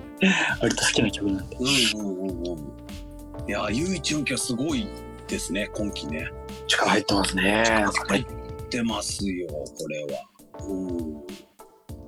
[0.62, 1.56] 割と好きな曲なんで。
[1.56, 2.54] うんうんうんう
[3.46, 3.48] ん。
[3.48, 4.86] いや、ゆういち4期はすごい
[5.28, 6.28] ですね、今期ね。
[6.66, 7.64] 力入ってますね。
[8.08, 8.24] 入っ
[8.70, 10.66] てますよ、これは。
[10.66, 11.29] うん。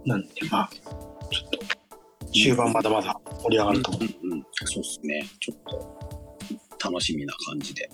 [0.04, 0.70] なんで、まあ、
[1.30, 4.02] ちょっと、終盤まだまだ盛り上がると思う。
[4.24, 5.26] うんうん、そうですね。
[5.40, 5.58] ちょっ
[6.78, 7.88] と楽しみな感じで。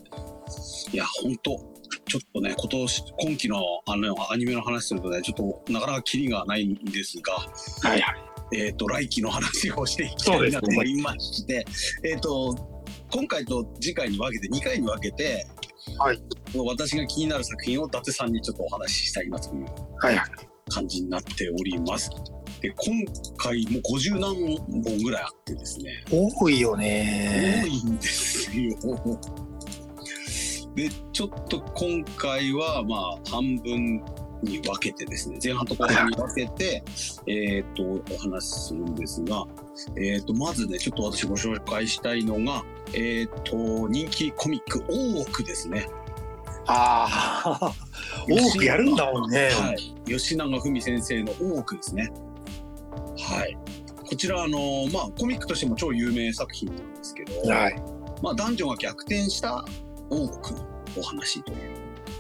[0.92, 1.58] いや、本当
[2.06, 8.28] ちょっとね、今年、今期のあのアニメの話するとね、ちょっとなかなかキリがないんですが、はいはい。
[8.50, 11.66] えっ、と、来期の話をしていきたいなと思いまして、
[12.02, 15.46] えっ、と、今回と次回に分けて、2回に分けて、
[15.98, 16.22] はい
[16.56, 19.66] 私が気になる作品を伊達さんにちょっとお話ししたいなという
[19.98, 20.47] はいはい。
[20.68, 22.10] 感じになっております。
[22.60, 23.04] で、今
[23.36, 27.64] 回も50何本ぐらいあってですね、多いよ多ね。
[27.66, 28.76] いんですよ。
[30.74, 34.02] で、ちょっと今回はまあ半分
[34.42, 36.82] に分けてですね、前半と後半に分けて、
[37.26, 37.82] えっと、
[38.14, 39.44] お話しするんですが、
[39.96, 42.62] えっと、まずね、ちょっと私ご紹介したいのが、
[42.94, 45.88] えっと、人気コミック、大奥ですね。
[46.70, 47.72] ああ、
[48.28, 49.48] 多くやるんだもんね。
[49.48, 49.94] はい。
[50.06, 52.12] 吉永文先生の大奥ですね。
[53.18, 53.56] はい。
[54.06, 57.76] こちら、あの、まあ、コミックとしても超有名作品なんですけど、はい。
[58.22, 59.64] まあ、男女が逆転した
[60.10, 60.66] 大奥の
[60.98, 61.58] お話という、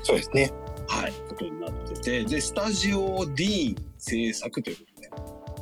[0.02, 0.50] そうですね。
[0.88, 4.82] はい、ことになってて、で、スタジオ D 制作というこ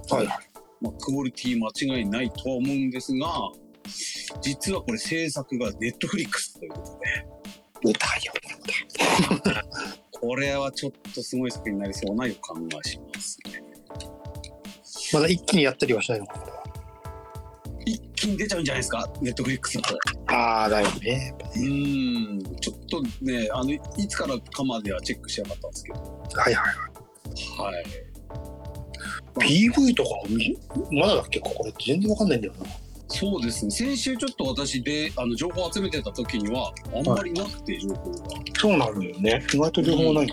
[0.07, 0.39] とで、はいはい。
[0.81, 3.51] まあ、クオリティ間違いないとは思うんですが、
[4.43, 6.85] 実はこれ制作がネットフリックスということ
[7.89, 8.33] で、出たよ。
[10.11, 13.63] これはちょっとすごい作品になりそうな予感がしますね。
[15.13, 16.27] まだ一気にやったりはしないの？
[16.27, 16.47] かな。
[17.85, 19.99] 一気に出ちゃうんじゃないですか、ネットフリックスだと。
[20.35, 21.35] ああ、だよね。
[21.55, 26.01] うーん、ちょっとね、あの、いつからかまではチェックしなかったんですけど、
[26.35, 26.75] はいはい。
[27.61, 27.85] はい。
[29.39, 30.59] PV とか見
[30.99, 31.39] まだだっけ？
[31.41, 32.67] これ全然わかんないんだよな。
[33.09, 33.71] そうですね。
[33.71, 38.19] 先週ちょっと私で、あの、情報を集めてた時には、あんまりなくて、情報が。
[38.59, 39.45] そうなのよね。
[39.53, 40.29] 意外と両方ない。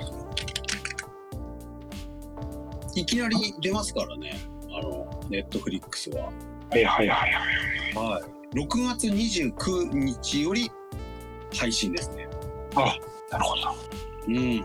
[2.95, 4.39] いきなり出ますからね。
[4.71, 6.25] あの、ネットフリックスは。
[6.25, 6.31] は
[6.77, 8.11] いはいはいはい。
[8.11, 8.23] はい。
[8.57, 10.71] 6月29日より
[11.55, 12.27] 配信ですね。
[12.75, 12.97] あ、
[13.31, 13.61] なるほど。
[14.27, 14.63] うん。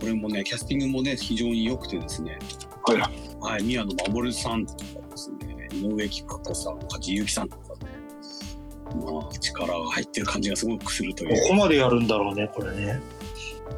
[0.00, 2.38] これもね、キャスティングもね、非常に良くてですね。
[2.86, 3.12] はいはい。
[3.40, 4.66] はい、宮野真守さん
[5.72, 8.02] 井上貴子さん、梶裕貴さんとかね。
[8.94, 11.36] まあ、力が入ってる感じがすごくするという。
[11.36, 13.00] どこまでやるんだろうね、これね。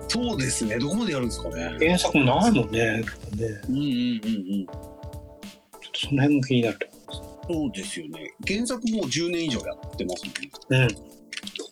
[0.09, 0.79] そうですね。
[0.79, 1.77] どこまでやるんですかね。
[1.79, 2.81] 原作もないもんね。
[2.81, 3.05] ね
[3.69, 4.67] うんうんうんうん。
[4.67, 4.77] ちょっ
[5.93, 6.87] とその辺も気になると。
[7.53, 8.35] そうですよね。
[8.47, 10.89] 原作もう10年以上やってますもんね。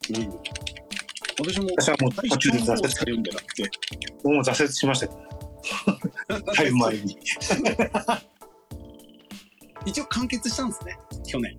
[0.08, 0.16] うん。
[0.16, 0.32] うん。
[1.38, 3.70] 私も私はもう最途中で挫折しか読んでなくて。
[4.22, 5.06] 僕も挫折しました。
[6.54, 7.18] だいぶ前に。
[9.84, 10.98] 一応完結したんですね。
[11.26, 11.58] 去年。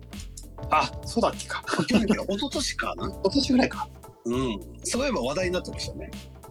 [0.70, 1.62] あ、そうだっけか。
[1.86, 3.08] 去年か 一昨年かな。
[3.10, 3.88] 今年ぐらいか。
[4.24, 4.60] うん。
[4.84, 6.10] そういえば話題になってましたね。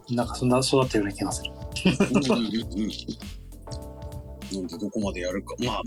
[0.10, 1.52] なんかそんな育ってるような気がする。
[1.86, 2.92] うんうんうんうん。
[4.54, 5.56] なんでどこまでやるか。
[5.60, 5.82] まあ、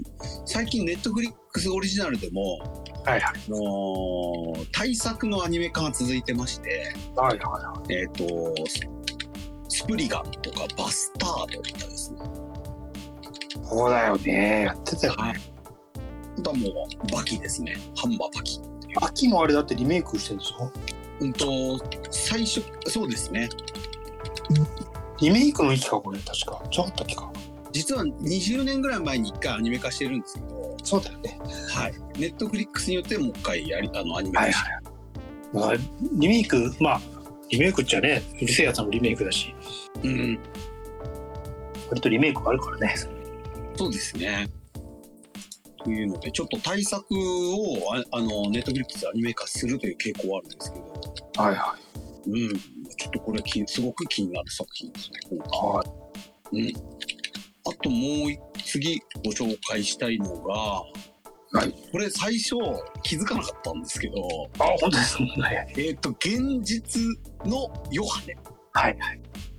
[0.45, 2.59] 最近ネットフリックスオリジナルでも、
[3.05, 3.23] はいはい。
[3.23, 8.81] あのー対策のアニメ化が続いてまして、はいはえっ、と、ス
[9.69, 12.19] スプリガンとかバスタードとかですね。
[12.21, 13.67] い。
[13.67, 14.65] そうだよね。
[14.67, 15.35] やってたよね。
[15.35, 15.56] あと
[16.43, 17.77] はもうバキですね。
[17.97, 18.61] ハンバーバキ。
[19.03, 20.73] 秋もあれだってリメイクしてるんでしょ
[21.21, 21.47] うんと、
[22.11, 23.49] 最初、そうですね。
[25.21, 26.63] リメイクの域か、これ、確か。
[26.71, 27.33] 違ったっけか？
[27.73, 31.39] 実は20年ぐらい前に一回アニメ化してるんですけど、そうだよね。
[31.71, 31.95] はい。
[32.19, 35.59] ネットフリックスによってもう一回やり、あの、アニメ化して、い。
[35.59, 35.75] まあ、
[36.13, 37.01] リメイク、まあ、
[37.51, 39.55] リメイクっちゃね、うるせえやつもリメイクだし、
[40.03, 40.39] うん。
[41.89, 42.95] 割とリメイクがあるからね。
[43.77, 44.49] そうですね。
[45.87, 51.77] というので、ちょっと対策を、ああの、ネットフリックスでアニメ化するという傾向はあるんですけど、はいは
[52.27, 52.49] うん。
[52.59, 55.49] ちょっとこれき、すごく気になる作品ですね、今回。
[55.61, 55.85] は
[56.53, 56.59] い。
[56.59, 56.77] うん。
[57.69, 60.55] あともう一つご紹介したいのが、
[61.53, 61.73] はい。
[61.93, 62.57] これ最初
[63.05, 65.73] 気づかなかったんですけど、あ、本当ですね。
[65.77, 67.01] えっ、と、幻日
[67.45, 68.37] のヨハネ。
[68.73, 68.99] はい。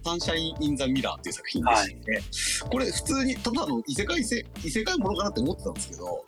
[0.07, 6.25] SUNSHINE in the MIRROR っていう作品でして、これ普通にただの異世界せ異世界ものかなって思ってたんですけど、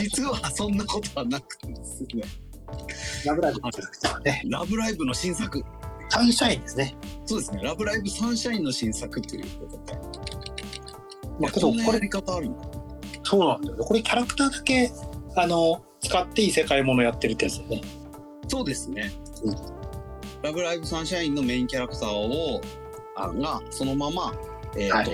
[0.00, 2.22] 実はそんなことはなくてですね、
[3.26, 4.42] ラブライブのキャラクターね。
[4.48, 5.64] ラブライブの新作、
[6.08, 6.96] サンシャインですね。
[7.26, 9.98] そうですね、ラブライブサンシャインの新作ということで、
[11.40, 12.00] まあ、けどこれ。
[13.26, 14.92] そうなんだよねこれキャラクターだけ
[15.34, 17.82] あの使って異世界ものやってるってやつだよね
[18.48, 19.10] そうですね。
[19.42, 19.74] うん
[20.44, 22.60] ラブライブサンシャインのメインキャラクターを、
[23.16, 24.34] あが、そのまま、
[24.76, 25.08] えっ、と、はい。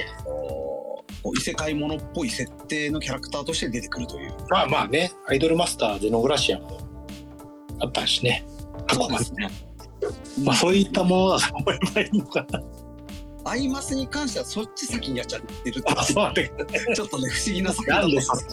[1.36, 4.34] 異世界ものっぽい設定のキャラクターとして出てくるという。
[4.48, 6.78] まあまあねアイドルマスターゼノグラシアも
[7.80, 8.46] あったしね。
[8.90, 9.50] そうですね。
[10.44, 12.62] まあそういったものだと思えばいいのかな。
[13.44, 16.50] アイマスに関してはそっち先にやっちゃってるってあそうね。
[16.94, 18.46] ちょっとね、不思議な作品だなんでと思さ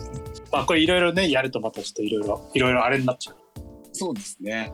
[0.51, 3.37] まあこれいろいろねやるとまたちょっといろいろいろいろあれになっちゃう。
[3.93, 4.73] そうですね。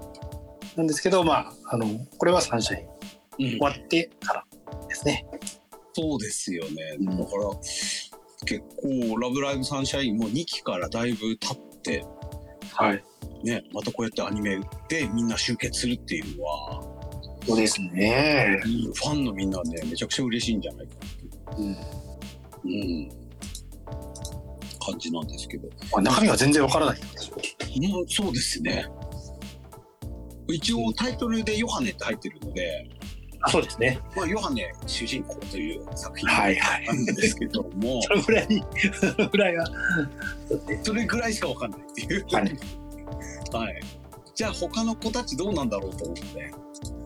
[0.76, 2.88] なんですけどまああのこれはサンシャイン
[3.40, 3.58] うん。
[3.58, 4.46] 終わってから
[4.94, 5.26] ですね。
[5.94, 6.98] そうですよね。
[7.00, 7.06] うん。
[7.06, 7.50] だから、
[8.46, 12.06] 結構、ラブライブサンシャインも2期からだいぶ経って、
[12.72, 13.04] はい。
[13.44, 16.82] ね、またこうやってアニメでみんな集結するっていうのは、
[17.46, 18.60] そうですね。
[18.64, 20.94] ファンのみんなね、めちゃくちゃ嬉しいんじゃないか
[21.52, 21.76] なうんっ
[22.62, 23.10] ていう、うん、
[24.80, 25.68] 感じなんですけど。
[25.92, 27.00] まあ、中身は全然わからない
[27.90, 28.86] もうそうですね。
[30.48, 33.03] 一応タイトルでヨハネって入ってるので、あ
[33.50, 34.00] そうですね。
[34.16, 36.86] まあ、ヨハネ主人公という作品はいはい。
[36.86, 39.66] なんですけども、 それぐらいそれぐらいは。
[40.84, 42.26] それぐらいしかわかんないっていう。
[42.32, 42.44] はい。
[43.52, 43.82] はい。
[44.34, 46.52] じゃあ他の子たちどうなんだろうと思って、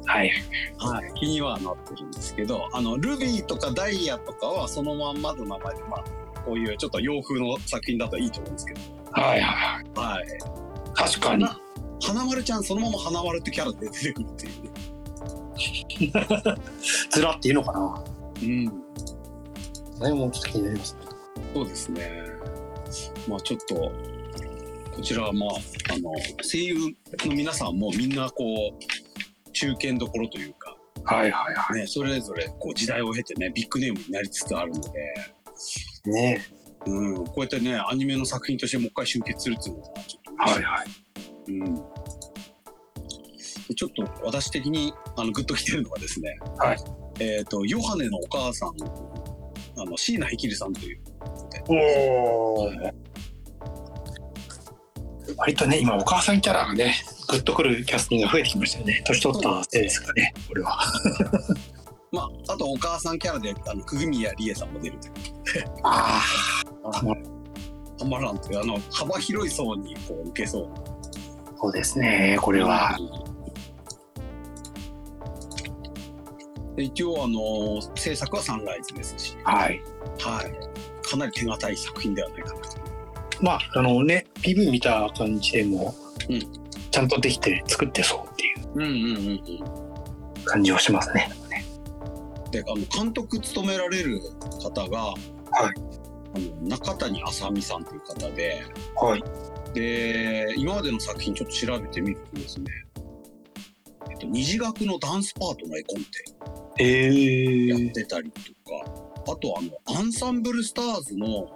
[0.05, 0.31] はい。
[0.77, 8.79] はい、気にはなってるんですけど、あの、ルビーとかダイヤとかはそのまんまの名前で、まあ、こういうちょっと洋風の作品だといいと思うんですけど、
[9.11, 9.99] はいはい。
[9.99, 10.27] はい。
[10.93, 11.43] 確かに。
[11.43, 11.67] 花
[11.99, 14.66] 花丸ちゃんそのまま花丸ってキャラで出てくるっていうね。
[17.09, 17.51] ずらってい。
[17.51, 18.03] うのかな
[18.41, 18.65] うん。
[18.65, 18.71] ね
[20.13, 20.99] もちょっと気になりますね
[21.53, 22.23] そうですね。
[23.27, 25.49] まあちょっと、こちらはまあ、
[25.93, 26.75] あの、声優
[27.25, 30.47] の皆さんもみんなこう、中堅どころとい。
[30.47, 31.31] うか、はい。
[31.31, 31.55] はい。
[31.55, 36.41] はね、それぞれこう時代を経てね、ビッグネームになりつつあるので、ね
[36.85, 39.73] うん、こうやってね、アニメの作品としてもう一回集結するってい。
[39.73, 40.87] うのは、ちょっと嬉しい、はい。
[41.47, 42.06] うん。
[43.67, 46.77] でちょっと私的にあのグッときてるのがですね、はい。
[47.19, 48.69] えっ、と、ヨハネのお母さん、
[49.79, 51.01] あの、椎名ヒキルさんという、
[51.67, 51.73] お
[52.63, 52.71] お
[55.37, 56.95] 割とね今お母さんキャラがね
[57.27, 59.03] グッとくるキャスティングが増えてきましたよね。
[59.05, 60.79] 年取ったせいですかねこれは。
[62.11, 64.97] まあ、あとお母さんキャラで、あの、くぐみやりえさんも出る。
[64.97, 65.65] という。
[65.83, 66.21] あ
[67.99, 70.69] たまらんという、あの、幅広い層にこう受けそう。
[70.73, 70.97] あ
[71.59, 72.95] そうですねこれは。
[72.97, 73.03] で
[76.77, 79.81] 一応、あの、制作はサンライズですし、はい。
[80.19, 81.07] はい。
[81.07, 82.87] かなり手堅い作品ではないかなと。
[83.41, 85.95] まああのね PV 見た感じでも、
[86.29, 86.39] うん。
[86.91, 88.57] ちゃんとできて作ってそうっていう。
[88.75, 88.91] うんうん
[89.27, 89.87] うん
[90.45, 91.29] 感じはしますね。
[92.45, 92.51] うん。
[92.51, 94.21] で、あの、監督務められる
[94.61, 95.17] 方が、はい。
[96.35, 98.63] あの中谷あさみさんという方で、
[98.95, 99.23] はい。
[99.73, 102.65] で、今までの作品ちょっと調べてみるとですね、
[104.09, 106.09] えっと、虹学のダンスパートの絵コンテ。
[106.27, 111.47] ええやってたりとか、あとあの、アンサンブルスターズの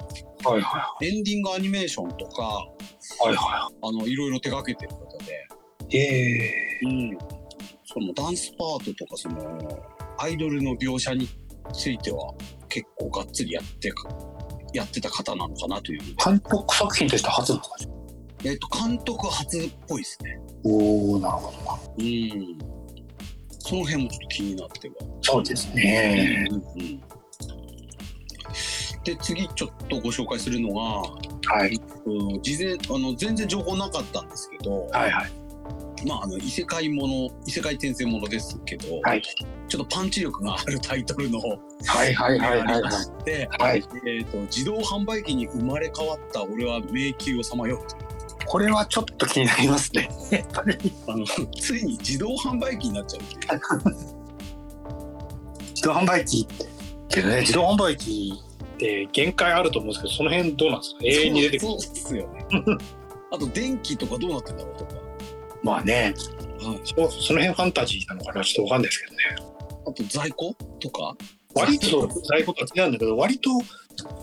[1.01, 2.67] エンディングアニメーションとか、
[3.25, 5.47] いはいはあの、いろいろ手掛けてる方で、
[5.89, 6.45] いえ
[6.83, 7.17] えうん。
[7.83, 9.69] そのダンスパートとか、その、
[10.17, 11.27] アイドルの描写に
[11.73, 12.33] ついては
[12.69, 14.09] 結構がっつりやってか、
[14.73, 16.01] やってた方なのかなという。
[16.23, 17.53] 監督作品として初
[18.43, 20.39] えっと、監督初っぽいですね。
[20.63, 22.80] おおなるほどなうん。
[23.63, 24.95] その辺もちょっと気になっては。
[25.21, 26.47] そうですね。
[26.49, 27.01] うんうん
[29.03, 31.75] で、次ちょっとご紹介するのが、はい。
[32.05, 35.31] うん事前、あの、全然情報なかったんですけど、はいはい。
[36.05, 39.21] まあ、あの、異世界もの、異世界転生ものですけど、はい。
[39.67, 41.45] ちょっとパンチ力があるタイトルのは
[42.05, 43.47] いはいはいはいはい。
[43.59, 43.83] はい。
[44.05, 47.83] えっ、と、自動販売機に生まれ変わった俺は迷宮をさまよ。
[47.83, 48.10] うと。
[48.51, 50.09] これはちょっと気になりますね
[51.07, 51.25] あの、
[51.57, 53.61] ついに自動販売機になっちゃうっていう。
[55.69, 56.45] 自動販売機
[57.07, 58.33] けどね自動販売機
[58.73, 60.97] って限界あると思うんですけどその辺どうなんですか？
[61.01, 62.45] 永遠に出てくるそうそうっすよね。
[63.31, 64.91] あと、電気とかどうなってんだろうとか。
[65.63, 66.13] まあね
[66.61, 66.79] はい。
[66.83, 69.17] そその辺ファンタジーなのかなちょっとわかんないですけどね
[69.87, 71.15] あと、在庫とか？
[71.53, 73.49] 割と在庫とは違うんだけど割と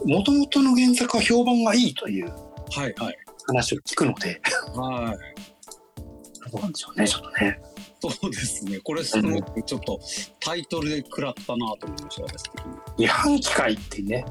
[0.04, 2.30] もともとの原作は評判がいいという
[2.70, 3.16] はいはい。
[3.48, 4.40] 話を聞くので
[4.74, 6.50] はい。
[6.50, 7.60] そうなんでしょうねちょっとね
[8.00, 8.78] そうですね。
[8.78, 9.98] これすごくちょっと
[10.38, 12.52] タイトルで食らったなと思いました、私的
[12.98, 14.24] 違反機械ってね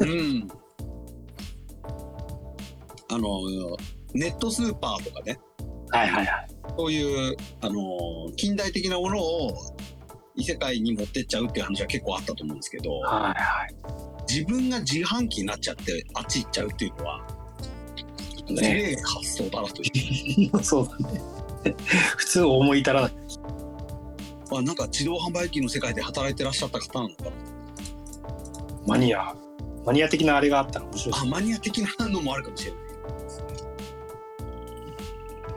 [0.00, 0.06] に。
[0.06, 0.48] うん。
[3.12, 3.28] あの、
[4.14, 5.38] ネットスーパーとかね、
[5.90, 6.46] はいはいはい
[6.78, 9.52] そういう、あの、近代的なものを
[10.36, 13.74] 異世界に持ってっちゃうっていう話は結構あったと思うんですけど、はいはい
[14.30, 17.26] 自分が自販機になっちゃってあっち行っちゃうっていうのは、
[18.50, 19.82] ね綺麗な発想だなと。
[20.64, 21.22] そうだね。
[22.16, 23.12] 普通思い至らない。
[24.50, 27.30] まあ、なんか自動販売機の世界で働いてらっしゃった方なのかな？
[28.86, 29.34] マニア、
[29.84, 32.80] マニア的なあれがあったら面白いあ、マニア的なのもあるかもしれない。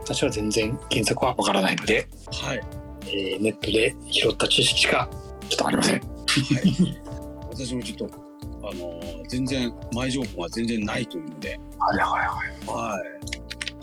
[0.03, 2.61] 私は全然原作はわからないので、はい。
[3.05, 5.09] えーネットで拾った知識しか
[5.49, 6.01] ちょっとありません。
[7.49, 8.22] 私もちょっと、
[8.63, 12.99] あのー全然、前情報が全然ないというので、はいはいはは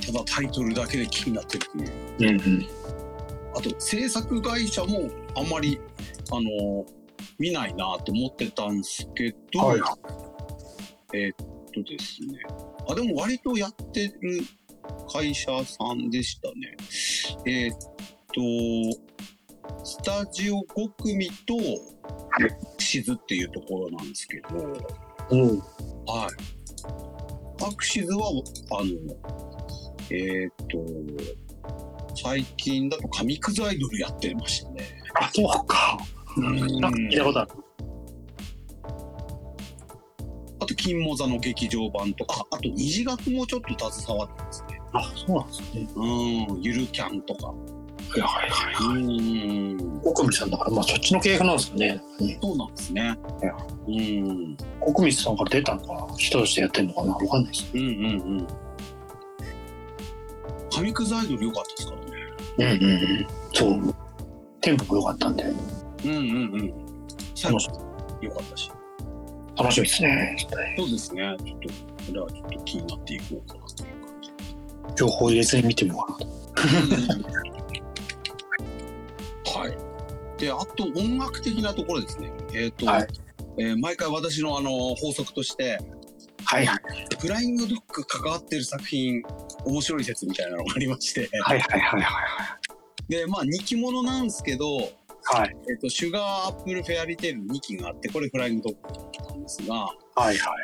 [0.02, 0.06] い。
[0.06, 2.32] ただタイトルだけで気になってるという。
[2.32, 2.34] い。
[2.34, 2.66] うんうん。
[3.56, 5.80] あと、制作会社もあんまり、
[6.32, 7.00] あのー
[7.38, 9.80] 見ないなと思ってたんですけど、はい
[11.14, 11.36] えーっ
[11.72, 12.38] とですね。
[12.88, 14.40] あ、でも割とやってる
[15.10, 16.76] 会社さんでしたね。
[17.46, 17.78] えーっ
[18.94, 21.56] と、スタジオ5組と、
[22.90, 24.58] シズっていうところなんですけど、
[25.30, 25.58] うん。
[26.06, 27.64] はい。
[27.64, 28.26] アクシズは、
[28.72, 28.90] あの、
[30.10, 34.82] えーっと、最近だと紙くずアイドルやってましたね。
[35.14, 35.98] あ、そうか。
[36.36, 37.50] うんなんか聞いたことある。
[40.60, 44.80] あと、金モザの劇場版とか、あと、虹学もちょっと携わってますね。
[44.92, 45.88] あ、そうなんですね。
[45.94, 47.54] うん、ゆるキャンとか。
[48.18, 49.02] はいはいはい。
[49.02, 52.02] うん、奥見さんだから、まあそっちの系譜なんですかね。
[52.42, 53.18] そうなんですね。
[53.86, 57.70] うん、奥見さんから出たのかな人としてやってんのかなわかんないです。
[57.72, 57.88] うん、うん、う
[58.42, 58.46] ん。
[60.72, 62.10] 紙くずアイドル良かったですからね。
[62.58, 63.26] うんうんうん。
[63.52, 63.94] そう。
[64.60, 65.44] テンポも良かったんで、
[66.04, 66.18] うん、うん、う
[66.62, 66.74] ん。
[67.34, 67.58] 最後、
[68.20, 68.70] 良かったし。
[69.56, 70.36] 楽しみですね。
[70.78, 71.36] そうですね。
[71.44, 71.74] ちょっと、こ
[72.12, 74.94] れはちょっと気になっていこうかなという感じ。
[74.96, 77.59] 情報入れずに見てみようかなと。
[80.48, 80.66] はい。
[80.66, 82.32] で、あと音楽的なところですね。
[82.54, 83.08] えっ、と、はい
[83.58, 85.78] えー毎回私のあの法則として、
[86.44, 86.80] はいはい。
[87.20, 89.22] フライングドッグ関わってる作品、
[89.64, 92.30] 面白い説みたいなのがありまして、はいはいはいはい
[93.08, 95.40] で、まあ、2期ものなんですけど、はい。
[95.40, 100.54] はいえっ、と、シュガーアップルフェアリーテール2期があって、これフライングドッグなんですが、ははいは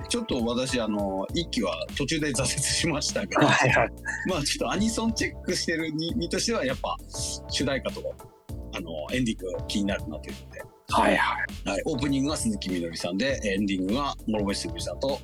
[0.00, 0.08] いい。
[0.08, 3.88] ちょっと私、あの、1期は途中で挫折しましたが、はいはい。
[4.26, 6.96] まあちょっとアニソンチェックしてる身身としてはやっぱ
[7.48, 8.02] 主題歌と
[8.72, 11.68] あのエンディングが気になるなというので、はいはい。
[11.68, 15.18] はい、オープニングが鈴木みのりさんでエンディングが諸星鈴木さんと、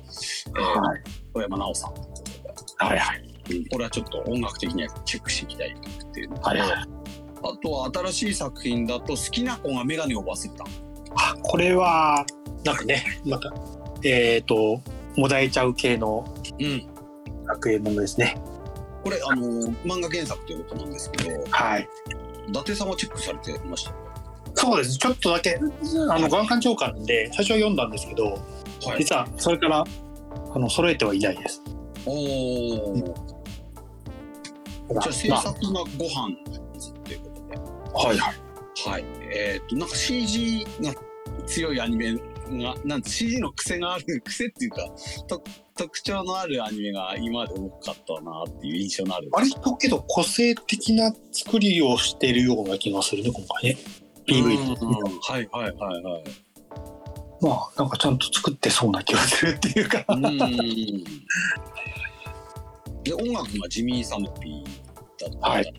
[0.47, 1.01] えーはい
[1.33, 3.21] 小山直さんということで、はいはい。
[3.51, 6.69] うんこれはちょっと音楽的にはチェックしていきたいっていうのと、はいはい。
[6.69, 10.65] あとは新しい作品だと好きな子がメガネを忘れた
[11.15, 12.25] あ、これは、
[12.63, 13.51] なんかね、また、
[14.03, 14.81] えっ、と、
[15.15, 16.25] もだえちゃう系の
[16.59, 16.87] うん
[17.45, 18.37] 学園ものですね。
[19.03, 19.43] これあの
[19.85, 21.87] 漫画原作ということなんですけどはい。
[22.47, 23.93] 伊達さんはチェックされてました？
[24.55, 24.97] そうです。
[24.97, 25.59] ちょっとだけ、
[26.09, 28.25] あの、眼環長官で、最初は読んだんですけど、
[28.85, 29.83] はい実はそれから、
[30.55, 31.61] あの、揃えてはいないです。
[32.05, 32.95] おお
[34.89, 38.89] じゃあ制まあ作がご飯っていうことではいはい。
[38.89, 39.05] はい。
[39.35, 40.93] えっ、と、なんか CG が
[41.45, 44.87] 強いアニメが、なんて CG の癖がある、癖っていうか、
[45.27, 45.43] と
[45.77, 49.29] 特徴のあるアニメが今まで多かったなっていう印象のある。
[49.31, 53.77] 割とけど個性的な作りをしてるような気がするね、今回ね。
[54.01, 54.57] うん PV。
[55.21, 56.23] はいはいはいはい。
[57.39, 60.03] まあ、なんかちゃんと作ってそうな気がするっていうか。
[60.09, 60.21] うん。
[63.03, 64.65] で、音楽がジミー・サムピー
[65.19, 65.73] だったはい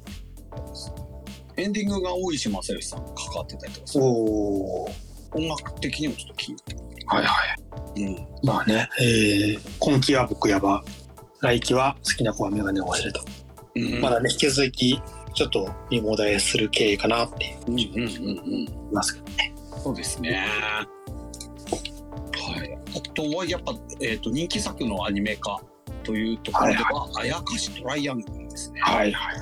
[1.57, 3.87] エンディングが大石正義さんが関わってたりとか
[5.33, 6.79] 音楽的にもちょっと気になる。
[7.07, 7.68] はいはい。
[7.99, 8.27] うん。
[8.43, 10.85] まあね、えー、今期は僕やば、
[11.41, 13.21] 来期は好きな子はメガネを忘れた。
[13.77, 15.01] うん、まだね、引き続き、
[15.35, 18.39] ちょっとリモーダイする系かなってうんうんうんうん。
[18.39, 19.55] 思いますけどね。
[19.83, 20.47] そうですね。
[22.49, 22.79] はい。
[22.97, 25.61] あとはやっぱ、えっ、と、人気作のアニメ化
[26.03, 28.81] というところでは、あやかしトライアングルですね。
[28.81, 29.41] はいはい。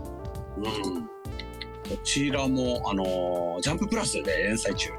[0.59, 1.03] うん。
[1.03, 1.11] こ
[2.03, 4.91] ちらも、あのージャンププラスで連載中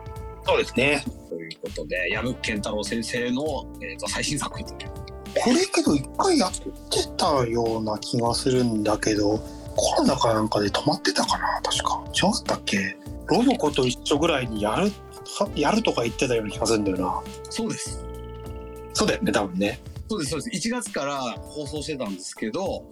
[0.47, 1.03] そうですね。
[1.29, 3.43] ということで、矢吹健太郎先生の、
[3.81, 4.67] えーと最新作という。
[5.39, 9.37] これけど一回やってたような気がするんだけど、
[9.75, 11.61] コロナかなんかで止まってたかな？
[11.61, 12.03] 確か。
[12.13, 12.97] 違ったっけ？
[13.27, 14.89] ロボコと一緒ぐらいにやる、
[15.39, 17.21] はやるとか言ってたような気がするんだよな。
[17.49, 18.03] そうです。
[18.93, 19.79] そうだよね、多分ね。
[20.09, 20.69] そうです、そうです。
[20.69, 22.89] 1月から放送してたんですけど、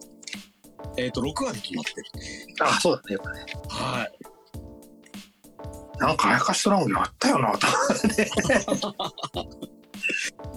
[0.98, 2.08] えっ、と、6話で決まってる。
[2.62, 3.18] あ、そうだね。
[3.70, 4.35] はい。
[6.00, 7.76] なんかあやかしトラングルあったよな、と思
[8.12, 8.32] って。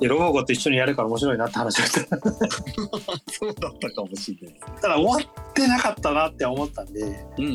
[0.01, 1.89] で、ロボコと一緒にやるから面白いなって話た。
[1.89, 4.61] そうだったかもしれない。
[4.81, 7.07] ただ終わってなかったなって思ったんで、う
[7.41, 7.55] んうんう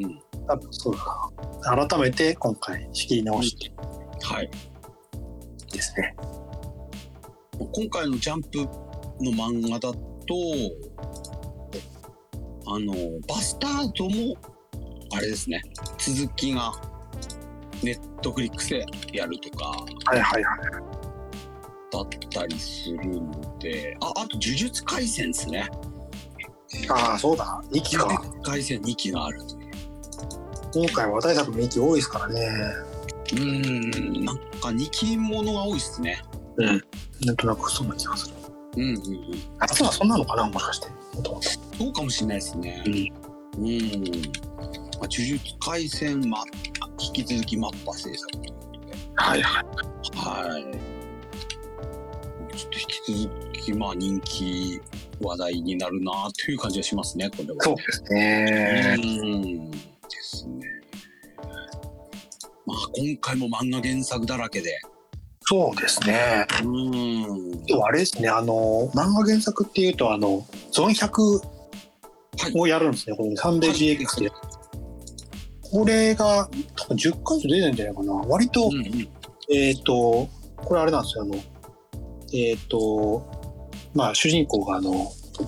[0.00, 0.20] んうん。
[0.46, 1.86] 多分そうだな。
[1.86, 3.72] 改めて今回仕切り直して
[4.22, 4.50] はい。
[5.72, 6.16] ですね。
[7.58, 9.98] 今回のジャンプの漫画だと、
[12.66, 12.94] あの、
[13.28, 14.36] バスタードも、
[15.12, 15.62] あれですね、
[15.98, 16.72] 続きが、
[17.82, 19.68] ネットフリックスでやるとか、
[20.06, 21.04] はいはいはい。
[21.90, 25.68] だったりするので、あ、あと、呪術廻戦ですね。
[26.88, 27.62] ああ、そうだ。
[27.70, 28.06] 2期か。
[28.06, 29.64] 呪術廻戦2期があるという。
[30.74, 32.40] 今回話題作の2期多いですからね。
[33.32, 36.22] うーん、なんか2期ものが多いですね。
[36.56, 36.82] うん。
[37.24, 38.34] なんとなくそんな気がする。
[38.76, 38.98] うんうんうん。
[39.60, 40.88] 夏はそんなのかなもしかして。
[41.78, 42.82] そうかもしれないですね。
[42.86, 42.92] うん。
[42.92, 43.92] うん。
[44.94, 46.42] まあ、呪術廻戦、ま、
[47.04, 48.96] 引き続きマッパ制作ということで。
[49.16, 49.64] はいはい。
[50.16, 50.62] はい。
[52.56, 54.80] ちょっと引き続き、まあ人気
[55.20, 56.12] 話題になるな
[56.44, 57.62] という感じがしますね、これは。
[57.62, 58.96] そうですね。
[58.98, 59.70] うん。
[59.70, 59.78] で
[60.20, 60.66] すね。
[62.66, 64.80] まあ今回も漫画原作だらけで。
[65.46, 66.46] そうですね。
[66.62, 67.64] うん。
[67.64, 71.40] でもあれですね、あの、漫画原作っていうと、あの、ゾン100
[72.54, 74.32] をやるんですね、このサンデー GX で。
[75.74, 78.12] これが、多分10回以上出てるんじゃないかな。
[78.12, 79.08] 割と、うんうん。
[79.52, 81.34] えっ、と、これあれなんですよ、あの、
[82.32, 83.28] えっ、と、
[83.92, 84.92] まあ、主人公があの、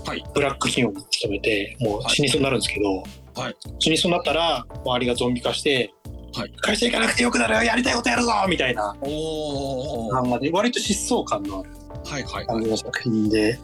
[0.05, 0.25] はい。
[0.35, 3.05] ブラック企業に勤めて、もう死にそうになるんですけど、
[3.41, 5.93] はい死にそうになったら、周りがゾンビ化して、
[6.35, 8.97] はい会社行かなくてよくなるよやりたいことやるぞみたいな。
[9.01, 11.71] 漫画で、割と疾走感のある
[12.05, 12.47] はいはいはい。
[12.47, 13.61] 感じの作品で、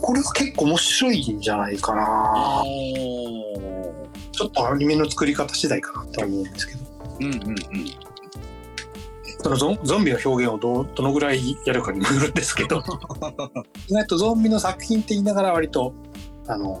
[0.00, 2.62] これは結構面白いんじゃないかな。
[4.36, 6.80] ちょっとアニメの作り方次第かなって思うんですけど、
[7.20, 7.56] うんうんうん。
[9.42, 12.82] そのゾンゾンビの表現をどうどのぐらいやるかにもよるんですけど、
[13.88, 15.94] 意外とゾンビの作品って言いながら割と、
[16.46, 16.80] あの、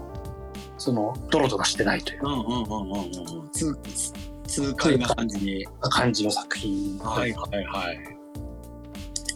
[0.76, 3.50] その、ドロドロしてないといううんうんうんうんうん。
[3.52, 4.12] つ、つ
[4.46, 5.66] 痛快な感じに。
[5.80, 6.98] 感じの作品。
[6.98, 7.98] はいはいはい。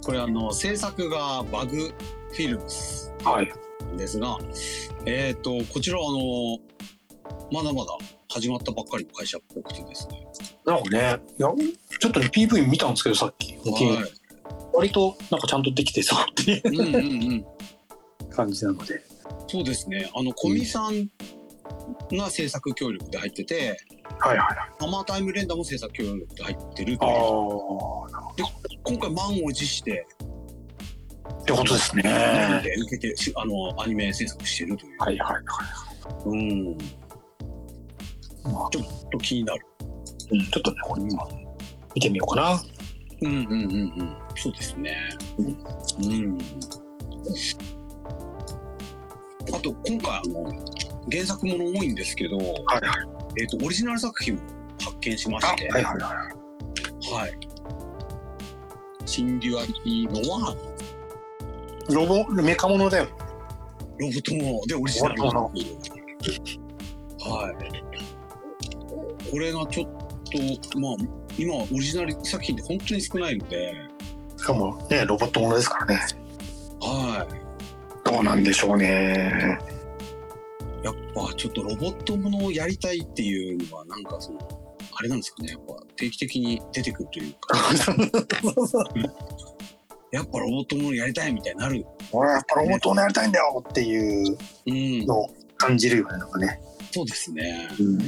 [0.03, 3.51] これあの、制作がバグフィルムスはい。
[3.97, 4.37] ですが、
[5.05, 6.59] えっ、と、こちらはあの、
[7.51, 7.97] まだまだ
[8.29, 10.25] 始まったばっかりの会社っぽくてですね。
[10.65, 10.97] なんかね、
[11.37, 11.49] いや、
[11.99, 13.53] ちょっとね、PV 見たんですけど、さっき。
[13.55, 14.21] はい。
[14.73, 17.45] 割と、なんかちゃんとできてそうっていううんうんうん。
[18.31, 19.01] 感じなので。
[19.47, 20.09] そうですね。
[20.15, 21.09] あの、コミさん
[22.13, 23.77] が制作協力で入ってて、
[24.19, 24.47] はいはい。
[24.79, 28.45] ハマータイムレンダーも制作協力で入ってるとああいう。
[28.45, 30.07] ー、今回満を持して、
[31.41, 32.03] ってことですね。
[32.03, 35.43] はいで受けてしあのアニメ制作してるという、はいはい。
[36.25, 36.77] うん、
[38.43, 39.65] まあ、ちょっと気になる。
[40.31, 41.27] うん、ちょっとね、これ今、
[41.95, 42.61] 見てみようかな。
[43.21, 44.17] うんうんうんうん。
[44.35, 44.95] そうですね。
[45.37, 46.37] うん。
[49.53, 50.51] あと今回あの
[51.11, 52.53] 原作もの多いんですけど、はいは
[53.37, 53.41] い。
[53.41, 54.41] えっ、とオリジナル作品も
[54.79, 57.13] 発見しまあ、して、はいはいはい。
[57.13, 57.37] はい。
[59.05, 60.55] SYNDUALITY のは
[61.89, 63.07] ロボ、メカモノだよ。
[63.99, 66.60] ロボットものでオリジナルのはい。
[69.31, 69.87] これがちょっ
[70.69, 70.95] とまあ
[71.37, 73.73] 今オリジナル作品って本当に少ないので、
[74.37, 76.01] しかもね、ロボットものですからね。
[76.81, 78.09] はい。
[78.09, 79.57] どうなんでしょうね。
[80.83, 84.39] やっぱちょっとロボットものをやりたいっていうのはなんかその
[84.93, 87.57] あれなんですかねやっぱ定期的に出てくるというか
[90.11, 96.59] やっぱロボットものやりたいみたいになる俺はやっぱロボットものやりたいんだよっていううんのを感じるよね、なんかね。
[96.91, 97.69] そうですね。
[97.79, 98.01] うん。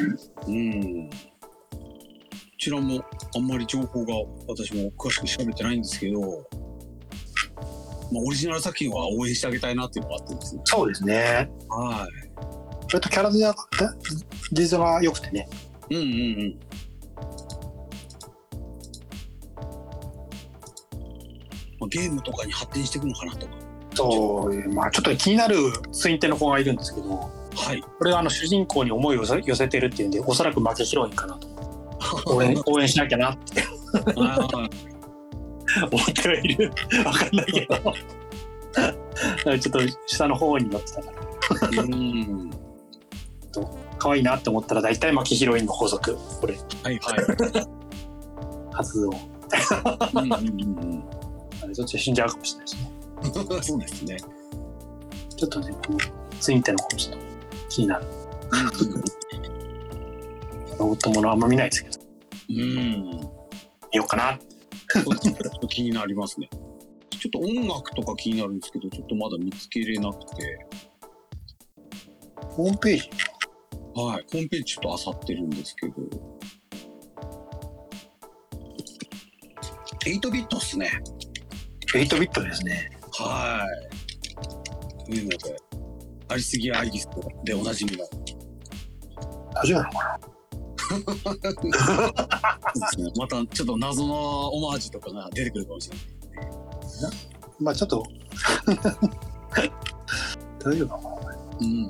[0.48, 1.10] うん。
[1.10, 1.18] こ
[2.60, 3.04] ちらも
[3.36, 4.14] あんまり情報が
[4.48, 10.62] 私も詳しく調べてないんですけど、まあ、オリジナル作品は応援してあげたいなっていうのがあってですね。
[10.66, 11.50] そうですね。
[11.70, 12.34] はい。
[12.88, 13.56] それとキャラデザ
[14.52, 15.50] デザが良くてね。
[15.90, 16.60] うんうんうん。
[21.80, 23.54] まあゲームとかに発展していくのかなとか。
[23.96, 25.58] そう、まあちょっと気になる
[25.92, 31.48] ツインテの子がいるんですけど、はいこれはあの主人公に思いを寄せてるっていうんで、おそらく負けヒロインかなと。
[32.28, 33.64] 応援、 応援しなきゃなって
[35.92, 36.72] 思ってはいる。
[37.06, 37.76] わかんないけど。
[39.60, 41.84] ちょっと下の方に乗ってたから。
[41.84, 42.52] うん
[44.00, 46.18] 可愛いなって思ったら大体負けヒロインの法則。
[46.42, 47.74] これ、はいはい
[48.74, 49.10] 発動。
[49.10, 52.92] うんうんうんそっちで死んじゃうかもしれないしね。
[53.24, 53.28] う
[53.60, 54.18] んそうですね
[55.38, 55.74] ちょっとね、
[56.40, 57.33] ツインテの方ちょっと
[57.74, 58.06] 気になる。
[60.78, 62.00] ロボットものあんま見ないですけど、
[62.50, 63.04] うんうん
[63.92, 64.40] 見ようかな。
[64.94, 66.50] ちょっと気になりますね
[67.10, 70.68] ちょっと音楽とか気になるんですけどちょっとまだ見つけれなくて
[72.36, 73.10] ホームページ
[73.96, 75.94] はい、ホームページちょっと漁ってるんですけど。
[80.06, 80.92] 8ビットっすね。
[81.94, 82.92] 8ビットですね。
[83.20, 83.66] は
[85.02, 85.06] い。
[85.06, 85.56] というので、
[86.34, 87.08] ありすぎアイリス
[87.44, 88.06] でおなじみの。
[89.54, 90.20] 大丈夫な
[93.16, 96.06] またちょっと謎のオマージュとかが出てくるかもしれない。
[97.04, 97.12] な
[97.60, 98.04] まあちょっと
[100.66, 101.10] 大丈夫なのか？
[101.28, 101.90] なうん。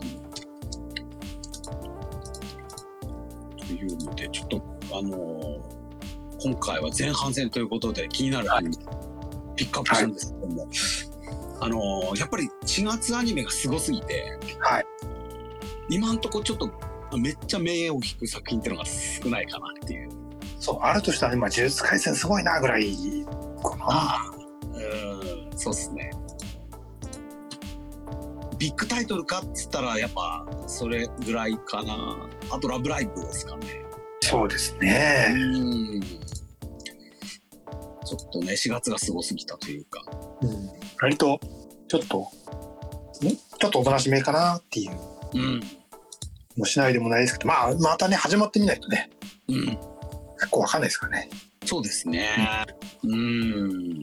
[3.60, 5.84] というので、ちょっと、あのー
[6.44, 8.76] 今回は前半戦ということで気になるアニメ、
[9.56, 10.68] ピックアップするんですけども、
[11.64, 14.86] あのーやっぱり4月アニメがすごすぎて、はい
[15.90, 16.70] 今んとこちょっと
[17.18, 20.10] めっちゃ名を引く作品っていうのが少ないかなっていう。
[20.60, 22.96] そうあるとしたら今呪術廻戦すごいなぐらい
[23.62, 24.32] かなああ、
[25.52, 26.12] うん、そうっすね。
[28.58, 32.30] ビッグタイトルかっつったら、やっぱ、それぐらいかな。
[32.50, 33.84] あと、ラブライブですかね。
[34.22, 36.02] そうですうねん。
[36.02, 40.02] ちょっとね、4月がすごすぎたというか。
[40.42, 41.40] うん割と
[41.88, 42.24] ちょっとん？
[43.60, 44.92] ちょっとおとなしめかなっていう
[45.36, 45.62] うん。
[46.58, 49.10] もしないでもないですけどまあまたね始まってみないとね
[49.48, 49.66] うん。
[49.66, 51.30] 結構わかんないですからね
[51.66, 52.28] そうですね。
[53.04, 54.00] うん。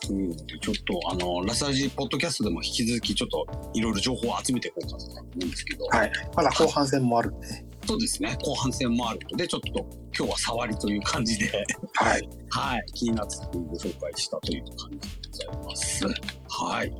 [0.00, 5.84] というので、ちょっと、あの、ラサジポッドキャストでも引き続き、ちょっと、いろいろ情報を集めていこうかと思うんですけど。
[5.86, 8.36] はいまだ後半戦もあるんでねそうですね。
[8.42, 9.68] 後半戦もあるので、ちょっと
[10.16, 11.64] 今日は触りという感じで、
[11.94, 16.06] はいはい、気になった作品をご紹介したという感じでございます。
[16.48, 16.92] はい。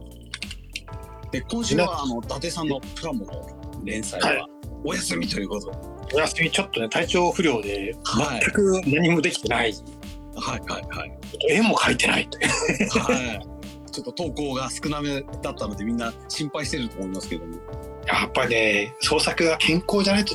[1.30, 4.46] で、今週は、あの、伊達さんのプラモの連載はは
[4.84, 5.76] お休みということで、
[6.14, 9.74] お休みちょっとね体調不良ではい全く何もできてない、
[10.36, 11.12] はい、はい、はい。
[11.48, 12.38] 絵も描いてないと
[13.00, 13.90] はい。
[13.90, 17.56] ちょっと投稿が少なめだったので、みんな心配してると思いますけども。
[18.06, 20.34] やっぱりね創作が健康じゃないと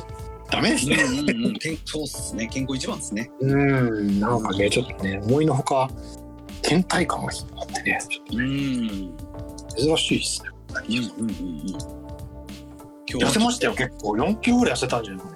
[0.50, 0.70] ダメ？
[0.72, 2.46] ですねうんうんうん、健そうっすね。
[2.48, 3.30] 健康一番ですね。
[3.40, 5.88] うんなんかねちょっとね思いのほか
[6.62, 8.40] 倦怠感があってねちょっうん。
[8.40, 8.46] う
[9.12, 9.16] ん、
[9.68, 10.50] と珍しいですね
[11.18, 11.66] うん、うん、うん。
[13.08, 15.32] 今日痩せましたよ結構4キロぐらい痩せたんじゃないか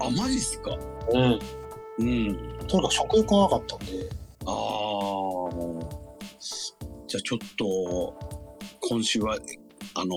[0.00, 0.70] あ、マジっすか？
[0.70, 0.76] な
[1.12, 1.38] うん
[1.98, 2.36] うん。
[2.66, 4.08] とにかく食欲がなかったんで
[4.46, 4.52] ああ。
[7.06, 8.14] じゃあちょっと、
[8.88, 9.36] 今週は、
[9.94, 10.14] あの、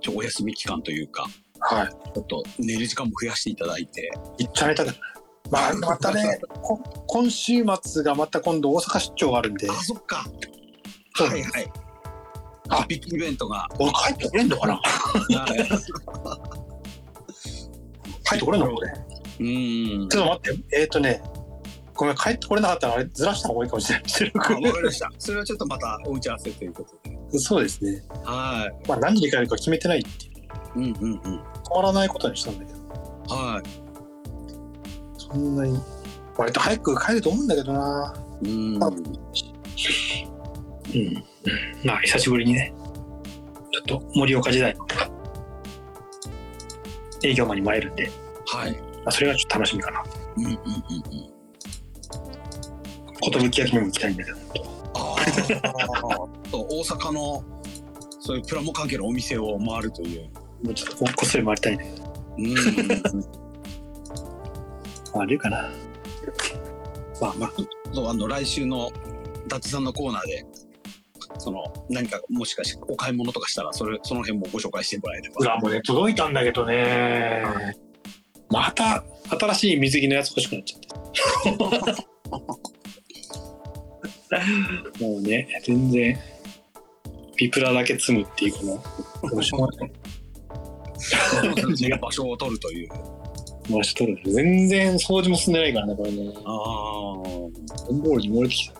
[0.00, 1.26] ちょお休み期間というか、
[1.68, 4.10] はいちょっと寝る時間も増やしていただいて。
[4.38, 5.02] 行っちゃいたけどね
[5.50, 10.24] まあ またねこ今週末がまた今度大阪出張があるんであ、そっか。
[11.14, 11.72] はいはい。
[12.68, 13.68] あビッグイベントが。
[13.78, 14.74] 俺帰ってこれんのかな？
[14.74, 14.80] は
[15.54, 15.56] い
[18.24, 18.92] 帰ってこれんのこれ？
[19.40, 19.42] う
[20.04, 20.08] ん。
[20.08, 21.22] ちょっと待ってえっ、ー、とね
[21.94, 25.10] ごめん帰ってこれなかったらあれずらした方がいいかもしれないわかりました。
[25.18, 27.38] それはちょっとまたお打ち合わせということで。
[27.38, 30.35] そうですねはまあ何時に帰るか決めてないっていうい。
[30.76, 31.20] うんうんうん。
[31.64, 32.78] 止まらないことにしたんだけど
[33.34, 33.68] はい。
[35.18, 35.80] そんなに
[36.36, 38.50] 割と早く帰ると思うんだけどなうん。
[38.50, 38.80] うん
[41.84, 42.72] まあ久しぶりにね
[43.72, 44.86] ちょっと盛岡時代の
[47.22, 48.10] 営業マンに参るんで、
[48.46, 48.72] はい。
[48.72, 50.04] まあ、それがちょっと楽しみかな
[50.36, 50.60] うんうんうんうん。
[53.20, 54.38] 寿焼きにも行きたいんだけど
[54.94, 56.50] ああ。
[56.50, 57.42] と大阪の
[58.20, 60.30] そういうプラモ関係のお店を回るという。
[60.62, 61.94] もうちょっとここっそり回りたいね。
[62.38, 62.54] うん。
[65.12, 65.70] 回れるかな。
[67.20, 67.52] まあまあ。
[67.92, 68.90] そうあの来週の
[69.46, 70.44] 伊達さんのコーナーで。
[71.38, 75.36] その何かもしかしてお買い物とかしたらそれその辺もご紹介してもらえれば。
[75.38, 77.44] うわもうね届いたんだけどね。
[78.48, 80.86] また新しい水着のやつ欲しくなっちゃって。
[85.04, 86.18] もうね全然
[87.36, 88.64] ビプラだけ積むっていうこ
[89.22, 89.90] のどうしようもない
[91.98, 92.88] 場所を取るという
[93.70, 94.18] 回しとる。
[94.26, 96.32] 全然掃除も進んでないからねこれね。
[96.36, 96.44] ああ
[97.90, 98.74] 段ボールに漏れてきた。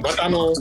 [0.00, 0.54] またあの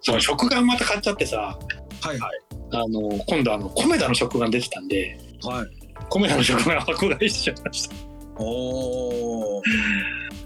[0.00, 1.58] そう食玩また買っちゃってさ
[2.00, 2.30] はいはい。
[2.72, 5.66] あの今度あのコメダの食玩出てたんではい。
[6.08, 7.94] コメダの食玩箱買いしちゃいました。
[8.38, 9.62] おお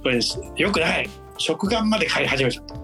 [0.03, 0.19] これ
[0.57, 1.09] よくない。
[1.39, 2.75] 食玩まで買い始めちゃった。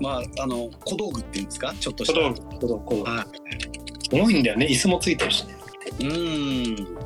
[0.00, 1.74] まああの小道具っていうんですか？
[1.78, 2.20] ちょっとした。
[2.20, 3.10] 小道具小道具小道具。
[3.10, 3.26] は
[4.12, 4.66] 重いんだよね。
[4.66, 5.56] 椅子もついてるしね。
[5.98, 6.12] いう
[6.82, 6.96] ん。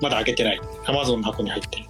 [0.00, 0.60] まだ開けてない。
[0.86, 1.86] アマゾンの箱に入ってる。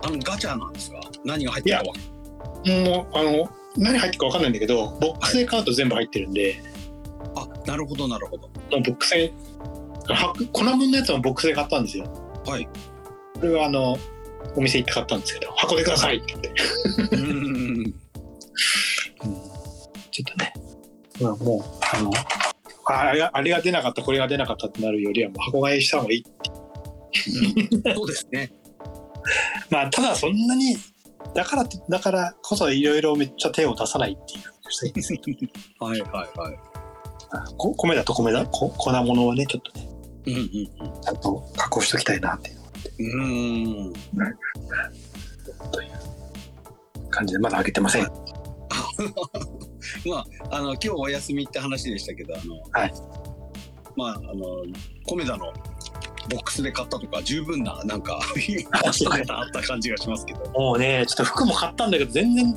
[0.00, 1.00] あのガチャなんですか？
[1.24, 6.60] 何が入ってるかもうあの何入ってるか分かんないんだけどボックスで買うと全部入ってるんで、
[7.34, 8.48] あなるほどなるほど。
[8.70, 9.32] ボックスで
[10.08, 12.04] は粉もんのやつもボックスで買ったんですよ。
[12.46, 12.68] はい。
[13.34, 13.96] これはあの
[14.54, 16.52] お店行って買ったんですけど箱でくださいって言って。
[17.16, 17.94] うん。
[20.10, 20.45] ちょっとね、
[21.20, 21.62] まあ、もう
[21.96, 22.10] あの
[22.88, 26.24] ああれがあれが出なかったこれが出なかったってなるよりはもう箱買いした方がいい
[27.94, 28.52] そうですね
[29.70, 30.76] まあただそんなに
[31.34, 34.42] だからって、だからこそいろいろめっちゃ手を出さないっていう
[35.78, 36.58] はいはいはい。
[37.56, 39.88] こ米だと米だ、こ粉物はね、ちょっとね、
[40.26, 42.60] うんうんちゃんと加工しときたいなっていう、
[42.98, 43.22] うん。
[43.22, 43.92] うーん。
[45.70, 48.06] という感じで、まだ開けてません。
[50.06, 52.92] まあ、あの、今日お休みって話でしたけど、あの、はい
[53.96, 54.64] まあ、あの、
[55.06, 55.52] コメダの
[56.28, 58.18] ボックスで買ったとか、十分な、なんか、
[58.72, 60.50] あった感じがしますけど。
[60.50, 62.56] もうね、ちょっと服も買ったんだけど、全然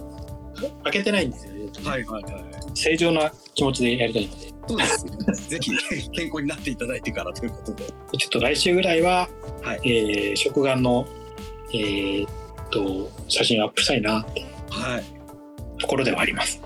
[0.84, 1.60] 開けてないんですよね。
[1.84, 2.34] はいはいはい。
[2.74, 5.12] 正常な気持ちでやりたいので、そうですね。
[5.50, 7.86] ぜひ、健康になっていただいてからということで。
[8.18, 9.30] ちょっと来週ぐらいは、
[9.62, 11.08] はいえー食玩の、
[11.74, 12.30] えーっ
[12.72, 15.80] と、写真をアップしたいなってはい。
[15.80, 16.62] ところではあります。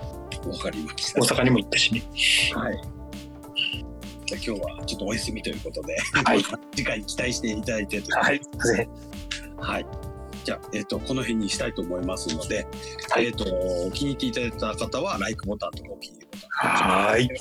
[0.48, 1.20] わかりました。
[1.20, 2.02] 大阪にも行ったしね。
[2.54, 2.80] はい。
[4.26, 6.42] じゃあ今日はちょっとお休みということで、はい。
[6.74, 8.40] 次回期待していただいてはい。
[8.40, 8.88] ぜ
[9.58, 9.86] はい。
[10.44, 12.66] じゃあ、えっ、と、この辺にしたいと思いますので、
[13.10, 13.44] はいえっ、と、
[13.92, 16.70] 気に入っていただいた方は、LIKE ボタンとかお気に入りボタン。
[16.70, 17.34] はーいと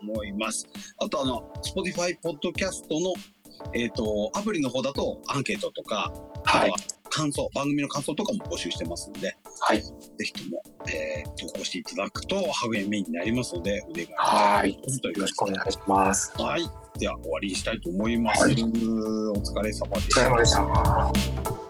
[0.00, 0.68] 思います。
[0.98, 3.14] あと、あの、Spotify ポッドキャストの、
[3.74, 6.12] えっ、と、アプリの方だと、アンケートとか、
[6.46, 6.72] はい。
[7.08, 9.82] 感想、番組の感想とかも募集してますので、はい。
[9.82, 9.90] ぜ
[10.20, 12.36] ひとも、えー投稿していただくと
[12.72, 14.78] 励みになりますので、お願いしはい。
[14.82, 15.00] ます。
[15.00, 16.32] というよろしくお願いします。
[16.40, 16.62] はい。
[16.98, 18.42] では、終わりにしたいと思います。
[18.44, 21.65] はいお疲れ様でしお疲れた様でした。